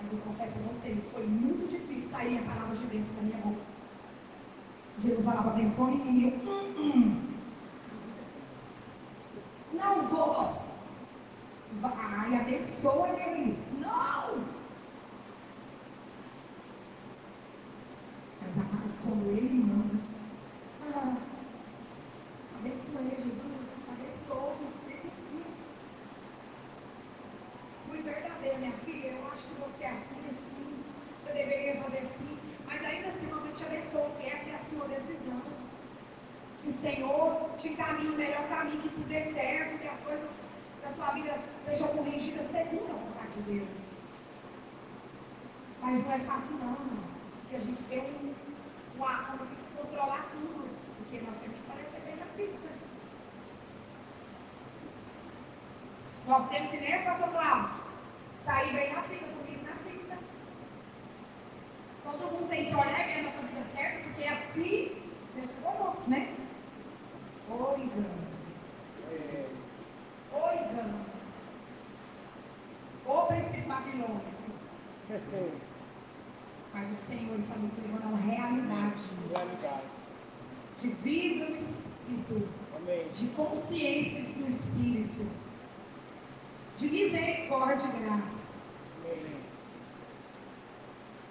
Mas 0.01 0.11
eu 0.13 0.17
confesso 0.19 0.53
a 0.57 0.73
vocês, 0.73 1.09
foi 1.11 1.25
muito 1.25 1.69
difícil 1.69 2.09
sair 2.09 2.39
a 2.39 2.41
palavra 2.43 2.75
de 2.75 2.85
Deus 2.85 3.05
da 3.05 3.21
minha 3.21 3.37
boca. 3.37 3.73
Jesus 5.01 5.25
falava, 5.25 5.42
abençoe 5.53 5.93
e 5.93 6.23
eu, 6.23 6.51
hum, 6.51 6.73
hum. 6.77 7.21
não 9.73 10.07
vou. 10.07 10.63
e 12.29 12.35
abençoa 12.35 13.09
eles. 13.09 13.69
Não! 13.79 14.43
Mas 18.41 18.57
amados, 18.57 18.95
como 19.03 19.31
ele 19.31 19.63
manda. 19.63 19.99
Ah, 20.95 21.17
abençoa 22.59 23.01
ele, 23.01 23.23
Jesus. 23.23 23.85
Abençoa. 23.89 24.55
Muito 27.87 28.03
verdadeiro, 28.03 28.57
minha 28.57 28.71
filha. 28.85 29.07
Eu 29.11 29.31
acho 29.31 29.47
que 29.47 29.61
você 29.61 29.83
é 29.83 29.91
assim, 29.91 30.19
assim. 30.31 30.83
Você 31.23 31.33
deveria 31.33 31.81
fazer 31.83 31.99
assim. 31.99 32.37
Mas 32.65 32.83
ainda 32.83 33.07
assim, 33.07 33.27
mamãe 33.27 33.53
te 33.53 33.63
abençoa. 33.63 34.07
Se 34.07 34.25
essa 34.25 34.49
é 34.49 34.55
a 34.55 34.59
sua 34.59 34.87
decisão. 34.87 35.41
Que 36.61 36.69
o 36.69 36.71
Senhor 36.71 37.49
te 37.57 37.67
encaminhe 37.69 38.09
o 38.09 38.17
melhor 38.17 38.47
caminho, 38.47 38.81
que 38.81 38.89
tudo 38.89 39.07
dê 39.07 39.21
certo, 39.21 39.77
que 39.79 39.87
as 39.87 39.99
coisas 39.99 40.29
da 40.81 40.89
sua 40.89 41.11
vida 41.11 41.37
sejam 41.63 41.87
corrigidas 41.89 42.45
segundo 42.45 42.89
a 42.89 42.93
vontade 42.93 43.33
de 43.33 43.41
Deus. 43.41 43.93
Não, 46.51 46.73
irmãos. 46.73 47.13
Porque 47.41 47.55
a 47.55 47.59
gente 47.59 47.83
tem 47.83 47.99
um, 47.99 48.33
um 48.97 49.03
arco 49.03 49.45
que 49.45 49.81
controlar 49.81 50.25
tudo. 50.31 50.69
Porque 50.97 51.25
nós 51.25 51.37
temos 51.37 51.57
que 51.57 51.63
parecer 51.67 52.01
bem 52.01 52.15
na 52.15 52.25
fita. 52.25 52.69
Nós 56.27 56.49
temos 56.49 56.71
que, 56.71 56.77
né, 56.77 57.03
pastor 57.03 57.29
Cláudio? 57.29 57.83
Sair 58.37 58.73
bem 58.73 58.93
na 58.93 59.03
fita, 59.03 59.25
comigo 59.25 59.65
na 59.65 59.75
fita. 59.75 60.17
Todo 62.03 62.31
mundo 62.31 62.49
tem 62.49 62.65
que 62.65 62.75
olhar 62.75 62.99
e 62.99 63.13
ver 63.13 63.19
a 63.19 63.23
nossa 63.23 63.41
vida 63.41 63.63
certa, 63.63 64.03
porque 64.03 64.23
assim 64.23 65.03
Deus 65.35 65.49
é 65.49 65.71
conosco, 65.71 66.09
né? 66.09 66.35
Ou 67.49 67.77
engano. 67.77 68.23
Ou 70.31 70.53
engano. 70.53 71.05
Ou 73.05 73.25
princípio 73.27 73.67
babilônico. 73.67 74.33
Mas 76.73 76.89
o 76.89 76.95
Senhor 76.95 77.37
está 77.37 77.55
nos 77.55 77.71
levando 77.77 78.03
a 78.03 78.07
uma 78.07 78.17
realidade 78.17 79.09
Realidade. 79.29 79.83
De 80.83 80.89
vida 80.89 81.45
no 81.45 81.55
Espírito, 81.55 82.49
Amém. 82.75 83.07
de 83.13 83.27
consciência 83.27 84.21
do 84.21 84.45
Espírito, 84.45 85.25
de 86.77 86.89
misericórdia 86.89 87.87
e 87.87 88.03
graça, 88.03 88.39
Amém. 88.99 89.37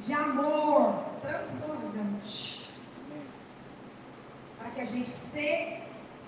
de 0.01 0.13
amor 0.15 1.05
transbordante, 1.21 2.67
Amém. 3.05 3.27
para 4.59 4.71
que 4.71 4.81
a 4.81 4.87
gente 4.87 5.11
se, 5.11 5.81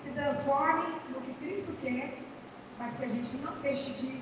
se 0.03 0.11
transforme 0.13 0.93
no 1.09 1.19
que 1.21 1.33
Cristo 1.33 1.75
quer, 1.81 2.19
mas 2.77 2.93
que 2.93 3.05
a 3.05 3.09
gente 3.09 3.35
não 3.37 3.59
deixe 3.61 3.91
de 3.93 4.21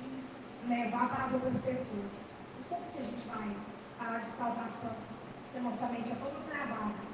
levar 0.66 1.10
para 1.10 1.24
as 1.24 1.34
outras 1.34 1.58
pessoas. 1.58 2.10
E 2.58 2.68
como 2.70 2.80
que 2.90 3.00
a 3.00 3.02
gente 3.02 3.26
vai 3.26 3.54
falar 3.98 4.20
de 4.20 4.28
salvação 4.28 4.96
se 5.52 5.58
a 5.58 5.60
nossa 5.60 5.86
mente 5.88 6.10
é 6.10 6.14
toda 6.14 6.40
travada? 6.48 7.13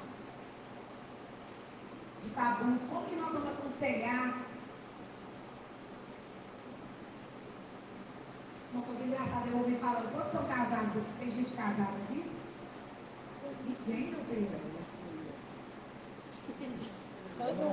De 2.23 2.29
tabus, 2.29 2.83
como 2.83 3.05
que 3.05 3.15
nós 3.15 3.33
vamos 3.33 3.49
aconselhar? 3.49 4.37
Uma 8.73 8.83
coisa 8.83 9.03
engraçada, 9.03 9.47
eu 9.47 9.57
ouvi 9.57 9.75
falando, 9.75 10.11
quantos 10.11 10.31
são 10.31 10.43
casados 10.45 10.97
aqui? 10.97 11.05
Tem 11.19 11.31
gente 11.31 11.51
casada 11.53 11.97
aqui? 12.03 12.31
Ninguém, 13.65 14.11
meu 14.11 14.23
Deus. 14.23 14.71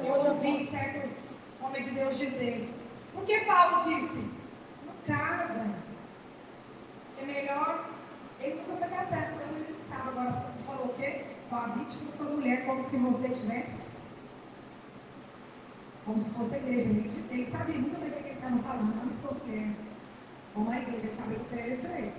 Eu 0.05 0.15
ouvi 0.15 0.65
certo 0.65 1.11
homem 1.61 1.83
de 1.83 1.91
Deus 1.91 2.17
dizer. 2.17 2.75
Por 3.13 3.25
que 3.25 3.41
Paulo 3.41 3.85
disse? 3.85 4.25
Não 4.87 4.95
casa. 5.07 5.75
É 7.21 7.25
melhor. 7.27 7.89
Ele 8.41 8.63
nunca 8.69 8.87
foi 8.87 8.97
casado, 8.97 9.35
então 9.35 9.49
ele 9.57 9.77
sabe. 9.89 10.09
Agora 10.09 10.53
falou 10.67 10.87
o 10.87 10.95
quê? 10.95 11.25
Coabite 11.51 11.97
com 11.99 12.17
sua 12.17 12.31
mulher 12.31 12.65
como 12.65 12.83
se 12.83 12.97
você 12.97 13.29
tivesse. 13.29 13.78
Como 16.09 16.19
se 16.19 16.31
fosse 16.31 16.55
a 16.55 16.57
igreja. 16.57 16.89
Ele, 16.89 17.27
ele 17.31 17.45
sabia 17.45 17.75
muito 17.75 18.01
bem 18.01 18.09
o 18.09 18.13
que 18.13 18.19
ele 18.21 18.33
estava 18.33 18.59
falando. 18.63 18.97
Não 18.97 19.13
mulher. 19.13 19.77
Como 20.55 20.71
a 20.71 20.79
igreja, 20.79 21.07
ele 21.07 21.15
sabia 21.15 21.39
que 21.39 21.59
era 21.59 21.77
direito. 21.77 22.19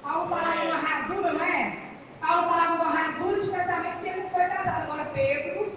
Paulo 0.00 0.28
falava 0.28 0.64
uma 0.64 0.76
rasura, 0.76 1.32
não 1.32 1.44
é? 1.44 1.78
Paulo 2.20 2.48
falava 2.48 2.74
uma 2.74 2.96
rasura 2.96 3.40
de 3.40 3.50
casamento 3.50 3.94
porque 3.94 4.08
ele 4.10 4.22
não 4.22 4.30
foi 4.30 4.44
casado. 4.44 4.82
Agora 4.82 5.04
Pedro, 5.06 5.72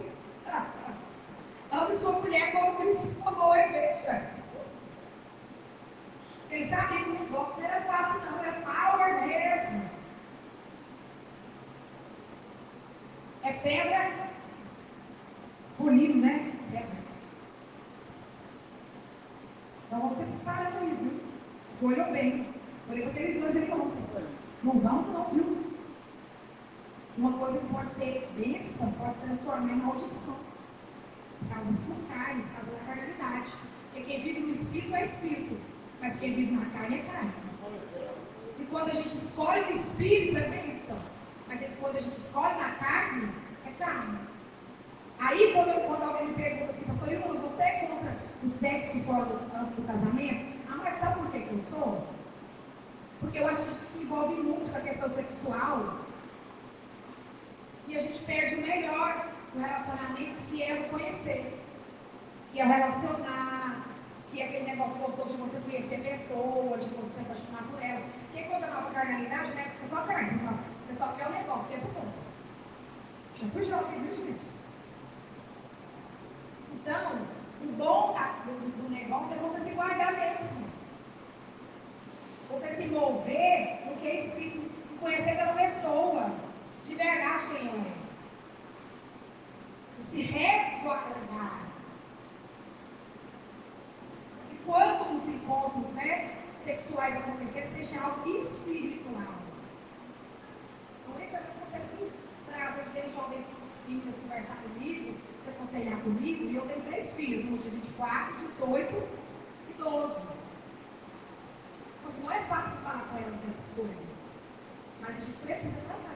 ame 1.72 1.96
sua 1.96 2.12
mulher 2.12 2.52
como 2.52 2.76
Cristo 2.76 3.08
a 3.54 3.60
igreja. 3.60 4.30
Ele 6.52 6.66
sabia 6.66 7.04
que 7.04 7.10
o 7.10 7.14
negócio 7.14 7.56
não 7.58 7.68
era 7.68 7.82
fácil, 7.82 8.20
não, 8.20 8.46
é 8.46 8.52
power 8.52 9.28
mesmo. 9.28 9.90
É 13.44 13.54
pedra 13.54 14.27
polido, 15.78 16.20
né? 16.20 16.54
Pedra. 16.72 16.98
Então 19.86 20.02
vamos 20.02 20.18
se 20.18 20.24
preparando 20.24 20.78
aí, 20.80 20.98
viu? 21.02 21.22
Escolham 21.64 22.12
bem. 22.12 22.48
Olhei 22.90 23.04
para 23.04 23.12
aqueles 23.12 23.40
dois 23.40 23.56
ali 23.56 23.72
ontem. 23.72 24.04
Não 24.64 24.80
vão, 24.80 25.02
não, 25.04 25.30
viu? 25.32 25.58
Uma 27.18 27.34
coisa 27.34 27.60
que 27.60 27.66
pode 27.68 27.94
ser 27.94 28.28
bênção 28.38 28.92
pode 28.94 29.16
transformar 29.16 29.72
em 29.72 29.76
maldição. 29.78 30.36
Por 31.40 31.50
causa 31.50 31.66
da 31.66 31.74
sua 31.74 31.96
carne, 32.10 32.44
por 32.44 32.52
causa 32.52 32.72
da 32.72 32.86
carnalidade. 32.86 33.54
Porque 33.92 34.06
quem 34.06 34.24
vive 34.24 34.40
no 34.40 34.52
espírito 34.52 34.96
é 34.96 35.06
espírito. 35.06 35.58
Mas 36.02 36.20
quem 36.20 36.36
vive 36.36 36.52
na 36.52 36.66
carne 36.68 37.00
é 37.00 37.04
carne. 37.04 37.34
E 38.60 38.64
quando 38.66 38.90
a 38.90 38.94
gente 38.94 39.16
escolhe 39.16 39.66
no 39.66 39.72
espírito 39.72 40.38
é 40.38 40.50
bênção. 40.50 40.98
Mas 41.48 41.62
é 41.62 41.72
quando 41.80 41.98
a 41.98 42.02
gente 42.02 42.18
escolhe 42.18 42.54
na 42.56 42.70
é 42.70 42.76
carne. 42.76 43.30
Aí 45.20 45.54
quando, 45.54 45.70
eu- 45.70 45.82
quando 45.88 46.04
alguém 46.04 46.28
me 46.28 46.34
pergunta 46.36 46.72
assim, 46.72 46.86
pastor 46.86 47.08
você 47.42 47.64
é 47.64 47.72
contra 47.88 48.16
o 48.44 48.48
sexo 48.48 49.00
fora 49.02 49.26
do, 49.26 49.58
antes 49.58 49.74
do 49.74 49.82
casamento? 49.88 50.46
Ah, 50.70 50.78
mas 50.84 51.00
sabe 51.00 51.16
por 51.20 51.32
que 51.32 51.40
que 51.40 51.54
eu 51.54 51.62
sou? 51.72 52.08
Porque 53.20 53.40
eu 53.40 53.48
acho 53.48 53.64
que 53.64 53.70
a 53.70 53.88
se 53.92 54.04
envolve 54.04 54.36
muito 54.36 54.72
com 54.72 54.78
a 54.78 54.82
questão 54.82 55.10
sexual 55.10 56.06
e 57.88 57.98
a 57.98 58.02
gente 58.02 58.20
perde 58.26 58.56
o 58.56 58.62
melhor 58.62 59.28
do 59.54 59.60
relacionamento, 59.60 60.42
que 60.50 60.62
é 60.62 60.74
o 60.74 60.90
conhecer, 60.90 61.66
que 62.52 62.60
é 62.60 62.66
o 62.66 62.68
relacionar, 62.68 63.86
que 64.30 64.42
é 64.42 64.46
aquele 64.46 64.66
negócio 64.66 65.00
gostoso 65.00 65.32
de 65.36 65.38
você 65.38 65.60
conhecer 65.62 65.96
a 65.96 66.10
pessoa, 66.10 66.78
de 66.78 66.90
você 66.90 67.10
se 67.10 67.20
apaixonar 67.22 67.64
por 67.72 67.82
ela. 67.82 68.02
Porque 68.30 68.44
quando 68.44 68.64
eu 68.64 68.70
falo 68.70 68.92
carnalidade, 68.92 69.52
né? 69.52 69.72
Você 69.80 69.88
só 69.88 70.02
carne, 70.02 70.30
você 70.30 70.46
só, 70.46 70.54
você 70.86 70.94
só 70.94 71.08
quer 71.14 71.28
o 71.28 71.32
negócio 71.32 71.66
o 71.66 71.70
tempo 71.70 71.88
todo. 71.94 72.14
Já 73.34 73.48
fui 73.48 73.64
jovem, 73.64 74.02
viu, 74.02 74.14
gente? 74.14 74.57
Então, 76.88 77.20
o 77.64 78.14
da- 78.14 78.44
do, 78.46 78.82
do 78.82 78.90
negócio 78.90 79.34
é 79.34 79.38
você 79.40 79.60
se 79.62 79.72
guardar 79.72 80.14
mesmo. 80.14 80.66
Você 82.50 82.76
se 82.78 82.86
mover 82.88 83.82
no 83.86 83.98
que 83.98 84.08
é 84.08 84.16
espírito, 84.26 84.72
conhecer 85.02 85.32
aquela 85.32 85.52
pessoa, 85.52 86.32
de 86.86 86.96
verdade 86.96 87.46
quem 87.48 87.68
ela 87.68 87.78
é. 87.88 87.92
E 90.00 90.02
se 90.04 90.22
resguardar. 90.22 91.60
E 94.50 94.56
quando 94.66 95.14
os 95.14 95.28
encontros 95.28 95.88
né, 95.94 96.38
sexuais 96.58 97.18
acontecerem, 97.18 97.70
seja 97.76 98.00
algo 98.02 98.30
espiritual. 98.30 99.34
Então, 101.04 101.22
esse 101.22 101.36
é 101.36 101.40
o 101.42 101.60
conselho 101.60 101.84
que 101.98 102.12
traz 102.50 102.76
vezes 102.94 103.14
jovens 103.14 103.54
meninas 103.86 104.16
conversar 104.16 104.56
comigo, 104.56 105.27
aconselhar 105.58 106.00
comigo, 106.02 106.46
e 106.46 106.56
eu 106.56 106.62
tenho 106.68 106.82
três 106.84 107.14
filhos, 107.14 107.44
um 107.44 107.58
de 107.58 107.70
24, 107.70 108.36
18 108.60 109.04
e 109.70 109.74
12. 109.74 110.22
Então, 112.00 112.08
assim, 112.08 112.22
não 112.24 112.32
é 112.32 112.42
fácil 112.44 112.78
falar 112.78 113.08
com 113.10 113.18
elas 113.18 113.36
dessas 113.42 113.74
coisas, 113.76 114.30
mas 115.02 115.10
a 115.10 115.20
gente 115.20 115.38
precisa 115.40 115.76
tratar, 115.88 116.16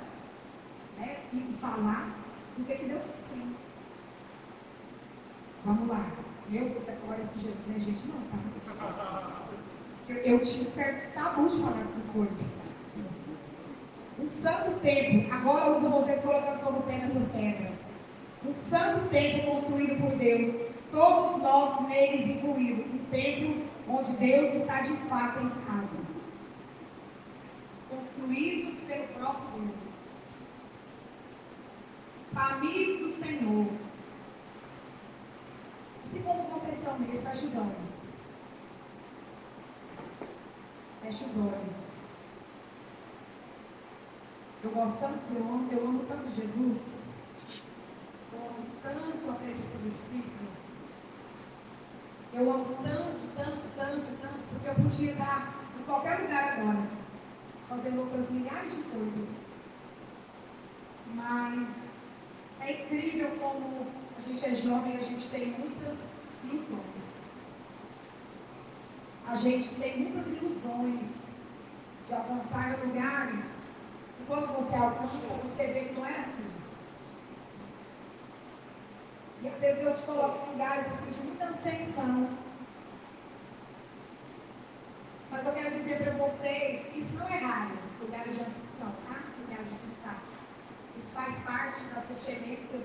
né? 0.98 1.20
E 1.34 1.58
falar 1.60 2.16
do 2.58 2.66
que, 2.66 2.76
que 2.76 2.86
Deus 2.86 3.04
tem. 3.34 3.56
Vamos 5.66 5.88
lá. 5.90 6.06
Eu, 6.52 6.70
você 6.70 6.92
agora 6.92 7.22
esse 7.22 7.40
Jesus 7.40 7.68
não 7.68 7.76
é 7.76 7.80
gente 7.80 8.08
não, 8.08 8.22
tá? 8.24 9.42
Eu, 10.10 10.16
eu 10.18 10.40
tinha 10.42 10.70
certos 10.70 11.12
tabus 11.12 11.56
de 11.56 11.62
falar 11.62 11.78
dessas 11.78 12.06
coisas. 12.08 12.46
Um 14.20 14.28
santo 14.28 14.80
templo, 14.82 15.34
agora 15.34 15.66
eu 15.66 15.78
uso 15.78 15.90
vocês 15.90 16.22
colocando 16.22 16.62
como 16.62 16.84
pedra 16.84 17.10
por 17.10 17.30
pedra. 17.30 17.81
Um 18.44 18.52
santo 18.52 19.08
templo 19.10 19.52
construído 19.52 20.02
por 20.02 20.16
Deus, 20.18 20.56
todos 20.92 21.42
nós 21.42 21.88
neles 21.88 22.28
incluídos. 22.28 22.86
Um 22.86 23.06
templo 23.12 23.66
onde 23.88 24.12
Deus 24.14 24.56
está 24.56 24.82
de 24.82 24.96
fato 25.08 25.40
em 25.40 25.50
casa. 25.66 25.98
Construídos 27.90 28.76
pelo 28.88 29.08
próprio 29.10 29.60
Deus. 29.60 29.92
Família 32.34 32.98
do 32.98 33.10
Senhor. 33.10 33.68
Assim 36.04 36.22
como 36.24 36.44
vocês 36.50 36.78
estão 36.78 36.98
mesmo, 36.98 37.22
feche 37.22 37.46
os 37.46 37.56
olhos. 37.56 38.02
Feche 41.04 41.24
os 41.26 41.38
olhos. 41.38 41.92
Eu 44.64 44.70
gosto 44.72 45.00
tanto, 45.00 45.20
eu 45.36 45.44
amo, 45.44 45.70
eu 45.72 45.88
amo 45.88 46.06
tanto 46.06 46.30
Jesus. 46.30 47.01
Tanto 48.84 49.30
a 49.30 49.34
presença 49.34 49.78
do 49.78 49.88
Espírito. 49.88 50.42
Eu 52.34 52.52
amo 52.52 52.78
tanto, 52.82 53.20
tanto, 53.36 53.62
tanto, 53.76 54.22
tanto, 54.22 54.40
porque 54.50 54.70
eu 54.70 54.76
podia 54.76 55.12
estar 55.12 55.54
em 55.80 55.84
qualquer 55.84 56.22
lugar 56.22 56.60
agora, 56.60 56.88
fazendo 57.70 58.00
outras 58.00 58.30
milhares 58.32 58.76
de 58.76 58.84
coisas. 58.84 59.30
Mas 61.14 61.70
é 62.62 62.84
incrível 62.84 63.32
como 63.40 63.88
a 64.18 64.22
gente 64.22 64.46
é 64.46 64.56
jovem, 64.56 64.98
a 64.98 65.04
gente 65.04 65.30
tem 65.30 65.48
muitas 65.48 65.98
ilusões. 66.44 67.04
A 69.28 69.36
gente 69.36 69.76
tem 69.76 70.00
muitas 70.00 70.28
ilusões 70.28 71.10
de 72.08 72.14
alcançar 72.14 72.80
lugares. 72.84 73.46
E 74.20 74.24
quando 74.28 74.56
você 74.56 74.76
alcança, 74.76 75.16
você 75.44 75.68
vê 75.68 75.80
que 75.82 75.94
não 75.94 76.06
é 76.06 76.20
aquilo. 76.20 76.51
E 79.44 79.48
às 79.48 79.58
vezes 79.60 79.80
Deus 79.80 79.98
te 79.98 80.04
coloca 80.04 80.46
em 80.46 80.52
lugares 80.52 80.86
assim, 80.86 81.10
de 81.10 81.24
muita 81.24 81.46
ascensão. 81.46 82.30
Mas 85.32 85.46
eu 85.46 85.54
quero 85.54 85.72
dizer 85.72 85.98
para 86.04 86.12
vocês, 86.12 86.96
isso 86.96 87.16
não 87.16 87.28
é 87.28 87.38
raro, 87.38 87.72
lugares 88.00 88.36
de 88.36 88.42
ascensão, 88.42 88.94
tá? 89.08 89.24
Lugares 89.40 89.68
de 89.70 89.76
destaque. 89.88 90.32
Isso 90.98 91.10
faz 91.14 91.36
parte 91.40 91.84
das 91.86 92.06
referências, 92.08 92.84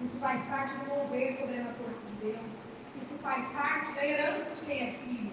isso 0.00 0.18
faz 0.18 0.44
parte 0.46 0.74
do 0.74 0.86
mover 0.86 1.32
sobrenatural 1.32 1.94
de 2.06 2.12
Deus. 2.26 2.52
Isso 2.96 3.14
faz 3.22 3.46
parte 3.52 3.92
da 3.92 4.04
herança 4.04 4.50
de 4.54 4.64
quem 4.64 4.88
é 4.88 4.92
filho. 4.92 5.32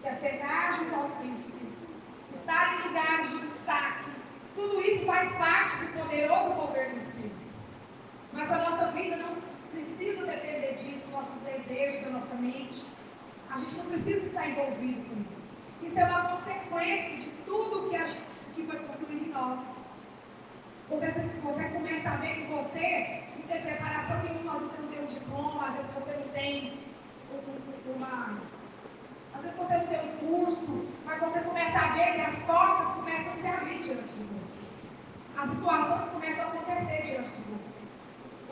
Se 0.00 0.08
assentar 0.08 0.78
junto 0.78 0.94
aos 0.94 1.12
príncipes, 1.14 1.88
estar 2.34 2.80
em 2.80 2.88
lugares 2.88 3.30
de 3.30 3.38
destaque, 3.38 4.10
tudo 4.54 4.80
isso 4.80 5.04
faz 5.04 5.32
parte 5.32 5.76
do 5.76 5.92
poderoso 6.00 6.50
mover 6.50 6.92
do 6.92 6.98
Espírito. 6.98 7.41
Mas 8.32 8.50
a 8.50 8.58
nossa 8.58 8.86
vida 8.92 9.16
não 9.16 9.34
precisa 9.70 10.26
depender 10.26 10.78
disso, 10.82 11.10
nossos 11.10 11.40
desejos, 11.42 12.04
da 12.04 12.10
nossa 12.10 12.34
mente. 12.34 12.84
A 13.50 13.58
gente 13.58 13.76
não 13.76 13.86
precisa 13.86 14.26
estar 14.26 14.48
envolvido 14.48 15.02
com 15.08 15.20
isso. 15.30 15.42
Isso 15.82 15.98
é 15.98 16.04
uma 16.04 16.28
consequência 16.28 17.16
de 17.18 17.30
tudo 17.44 17.90
que, 17.90 17.96
a, 17.96 18.08
que 18.54 18.62
foi 18.64 18.76
construído 18.76 19.26
em 19.26 19.32
nós. 19.32 19.60
Você, 20.88 21.06
você 21.42 21.64
começa 21.70 22.08
a 22.10 22.16
ver 22.16 22.34
que 22.36 22.52
você 22.52 23.22
não 23.36 23.46
tem 23.46 23.62
preparação 23.62 24.22
nenhuma, 24.22 24.54
às 24.54 24.60
vezes 24.60 24.76
você 24.76 24.82
não 24.82 24.88
tem 24.88 25.02
um 25.02 25.06
diploma, 25.06 25.68
às 25.68 25.74
vezes 25.76 25.90
você 25.92 26.12
não 26.12 26.28
tem 26.28 26.78
uma. 27.94 28.38
Às 29.34 29.42
vezes 29.42 29.58
você 29.58 29.76
não 29.76 29.86
tem 29.86 30.00
um 30.00 30.16
curso, 30.16 30.86
mas 31.04 31.20
você 31.20 31.40
começa 31.40 31.78
a 31.78 31.92
ver 31.92 32.14
que 32.14 32.20
as 32.20 32.34
portas 32.40 32.94
começam 32.94 33.30
a 33.30 33.32
se 33.32 33.46
abrir 33.46 33.82
diante 33.82 34.14
de 34.14 34.24
você. 34.24 34.58
As 35.36 35.48
situações 35.48 36.08
começam 36.10 36.44
a 36.44 36.48
acontecer 36.48 37.02
diante 37.02 37.30
de 37.30 37.42
você. 37.52 37.71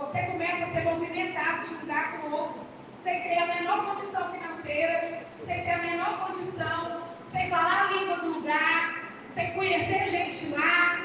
Você 0.00 0.22
começa 0.22 0.62
a 0.62 0.66
ser 0.66 0.82
movimentado 0.82 1.74
um 1.74 1.80
lugar 1.80 2.12
para 2.12 2.28
o 2.28 2.32
outro, 2.32 2.60
sem 2.96 3.22
ter 3.22 3.36
a 3.36 3.46
menor 3.46 3.84
condição 3.84 4.32
financeira, 4.32 5.26
sem 5.44 5.62
ter 5.62 5.70
a 5.70 5.78
menor 5.78 6.26
condição, 6.26 7.02
sem 7.28 7.50
falar 7.50 7.82
a 7.82 7.92
língua 7.92 8.16
do 8.16 8.32
lugar, 8.38 8.94
sem 9.34 9.52
conhecer 9.52 10.08
gente 10.08 10.46
lá. 10.46 10.98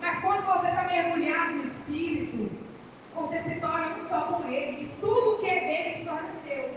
Mas 0.00 0.18
quando 0.18 0.44
você 0.46 0.66
está 0.66 0.82
mergulhado 0.82 1.52
no 1.52 1.62
Espírito, 1.64 2.50
você 3.14 3.40
se 3.40 3.54
torna 3.60 3.94
um 3.94 4.00
só 4.00 4.20
com 4.22 4.48
Ele. 4.48 4.82
E 4.82 5.00
tudo 5.00 5.38
que 5.38 5.48
é 5.48 5.60
dele 5.60 5.98
se 5.98 6.04
torna 6.04 6.32
seu. 6.32 6.74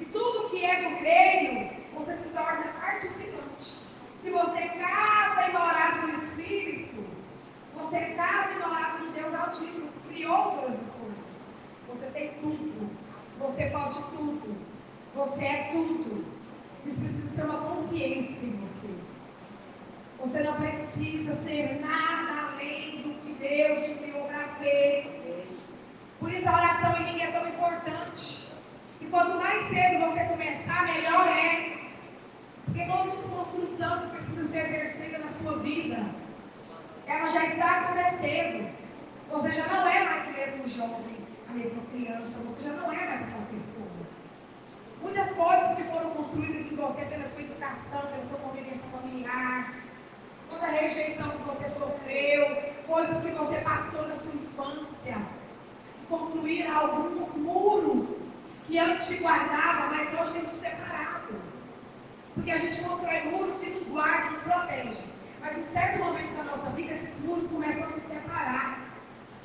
E 0.00 0.04
tudo 0.06 0.48
que 0.48 0.64
é 0.64 0.82
do 0.82 0.96
reino, 0.96 1.70
você 1.94 2.16
se 2.16 2.28
torna 2.30 2.72
participante. 2.80 3.76
Se 4.16 4.30
você 4.30 4.68
casa 4.68 5.48
e 5.48 5.52
morado 5.52 6.06
no 6.06 6.24
Espírito, 6.24 7.04
você 7.74 8.00
casa 8.16 8.52
e 8.54 8.58
morado 8.58 9.04
no 9.04 9.12
Deus 9.12 9.34
Altíssimo, 9.34 9.88
que 9.88 10.14
criou 10.14 10.52
todas 10.52 10.80
as 10.80 10.92
coisas. 10.94 11.26
Você 11.88 12.05
tem 12.16 12.30
tudo. 12.40 12.90
Você 13.38 13.66
pode 13.66 14.02
tudo. 14.04 14.56
Você 15.14 15.44
é 15.44 15.68
tudo. 15.70 16.24
Isso 16.86 16.98
precisa 16.98 17.28
ser 17.28 17.42
uma 17.42 17.58
consciência 17.58 18.46
em 18.46 18.56
você. 18.56 18.94
Você 20.20 20.42
não 20.42 20.54
precisa 20.54 21.34
ser 21.34 21.78
nada 21.80 22.52
além 22.52 23.02
do 23.02 23.14
que 23.20 23.32
Deus 23.34 23.84
te 23.84 23.94
criou 23.94 24.26
para 24.26 24.46
ser. 24.56 25.46
Por 26.18 26.32
isso 26.32 26.48
a 26.48 26.56
oração 26.56 26.96
em 26.96 27.12
língua 27.12 27.24
é 27.24 27.30
tão 27.32 27.48
importante. 27.48 28.48
E 29.00 29.04
quanto 29.06 29.36
mais 29.36 29.62
cedo 29.64 30.06
você 30.06 30.24
começar, 30.24 30.86
melhor 30.86 31.26
é. 31.28 31.76
Porque 32.64 32.84
toda 32.86 33.10
desconstrução 33.10 34.00
que 34.00 34.16
precisa 34.16 34.44
ser 34.48 34.58
exercida 34.58 35.18
na 35.18 35.28
sua 35.28 35.58
vida, 35.58 35.98
ela 37.06 37.28
já 37.28 37.44
está 37.44 37.80
acontecendo. 37.80 38.70
Você 39.30 39.52
já 39.52 39.66
não 39.66 39.86
é 39.86 40.04
mais 40.04 40.28
o 40.28 40.32
mesmo 40.32 40.68
jovem, 40.68 41.15
mesma 41.56 41.82
criança, 41.90 42.30
você 42.44 42.68
já 42.68 42.72
não 42.74 42.92
é 42.92 43.06
mais 43.06 43.22
aquela 43.22 43.46
pessoa. 43.46 43.86
Muitas 45.02 45.32
coisas 45.32 45.76
que 45.76 45.84
foram 45.84 46.10
construídas 46.10 46.70
em 46.70 46.76
você 46.76 47.04
pela 47.06 47.26
sua 47.26 47.40
educação, 47.40 48.00
pela 48.12 48.24
sua 48.24 48.38
convivência 48.38 48.84
familiar, 48.92 49.74
toda 50.50 50.66
a 50.66 50.70
rejeição 50.70 51.30
que 51.30 51.42
você 51.44 51.68
sofreu, 51.68 52.62
coisas 52.86 53.24
que 53.24 53.30
você 53.30 53.56
passou 53.60 54.06
na 54.06 54.14
sua 54.14 54.32
infância, 54.32 55.16
construir 56.08 56.66
alguns 56.66 57.34
muros 57.36 58.26
que 58.66 58.78
antes 58.78 59.06
te 59.06 59.16
guardavam, 59.16 59.96
mas 59.96 60.20
hoje 60.20 60.32
tem 60.32 60.44
te 60.44 60.56
separado. 60.56 61.34
Porque 62.34 62.50
a 62.50 62.58
gente 62.58 62.80
constrói 62.82 63.22
muros 63.30 63.56
que 63.58 63.70
nos 63.70 63.82
guardam, 63.84 64.30
nos 64.30 64.40
protegem. 64.40 65.06
Mas 65.40 65.56
em 65.56 65.62
certo 65.62 66.04
momento 66.04 66.36
da 66.36 66.44
nossa 66.44 66.70
vida, 66.70 66.92
esses 66.92 67.18
muros 67.20 67.46
começam 67.48 67.84
a 67.84 67.86
nos 67.86 68.02
separar 68.02 68.85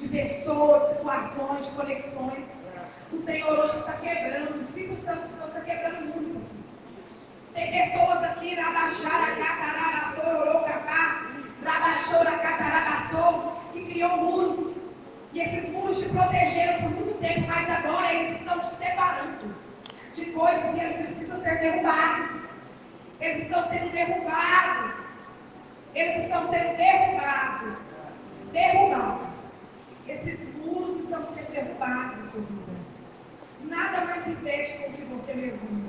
de 0.02 0.08
pessoas, 0.08 0.89
situações, 0.89 1.66
de 1.66 1.72
conexões. 1.72 2.66
O 3.12 3.18
Senhor 3.18 3.60
hoje 3.60 3.78
está 3.78 3.93
quebrando, 3.93 4.56
o 4.56 4.62
Espírito 4.62 4.99
Santo 4.99 5.28
de 5.28 5.34
Deus 5.36 5.49
está 5.49 5.62
quebrando 5.62 6.06
muros 6.08 6.36
aqui. 6.38 6.62
Tem 7.54 7.72
pessoas 7.72 8.24
aqui, 8.24 8.56
Rabaxara, 8.56 9.36
Catarabassou, 9.36 10.41
Orocatá, 10.41 11.28
Rabaxora, 11.64 12.32
Catarabassou, 12.32 13.62
que 13.74 13.86
criou 13.86 14.18
muros. 14.18 14.78
E 15.34 15.39
esses 15.39 15.70
muros 15.70 15.99
te 15.99 16.10
protegeram 16.10 16.82
por 16.82 16.89
muito 16.91 17.20
tempo, 17.20 17.47
mas 17.47 17.70
agora 17.70 18.14
eles 18.14 18.39
estão 18.39 18.60
te 18.60 18.74
separando 18.74 19.56
de 20.16 20.26
coisas 20.26 20.74
que 20.74 20.80
eles 20.80 20.93
precisam 20.93 21.38
ser 21.38 21.60
derrubados. 21.60 22.49
Eles 23.20 23.43
estão 23.43 23.64
sendo 23.66 23.91
derrubados. 23.91 24.93
Eles 25.93 26.24
estão 26.24 26.43
sendo 26.43 26.76
derrubados. 26.76 27.78
Derrubados. 28.52 29.41
Esses 30.08 30.54
muros 30.56 30.95
estão 30.95 31.24
sendo 31.24 31.52
derrubados 31.52 32.18
na 32.18 32.32
sua 32.32 32.41
vida. 32.41 32.72
Nada 33.64 34.06
mais 34.06 34.28
impede 34.28 34.74
com 34.74 34.91
que 34.93 35.04
você 35.06 35.34
mergulhe 35.34 35.82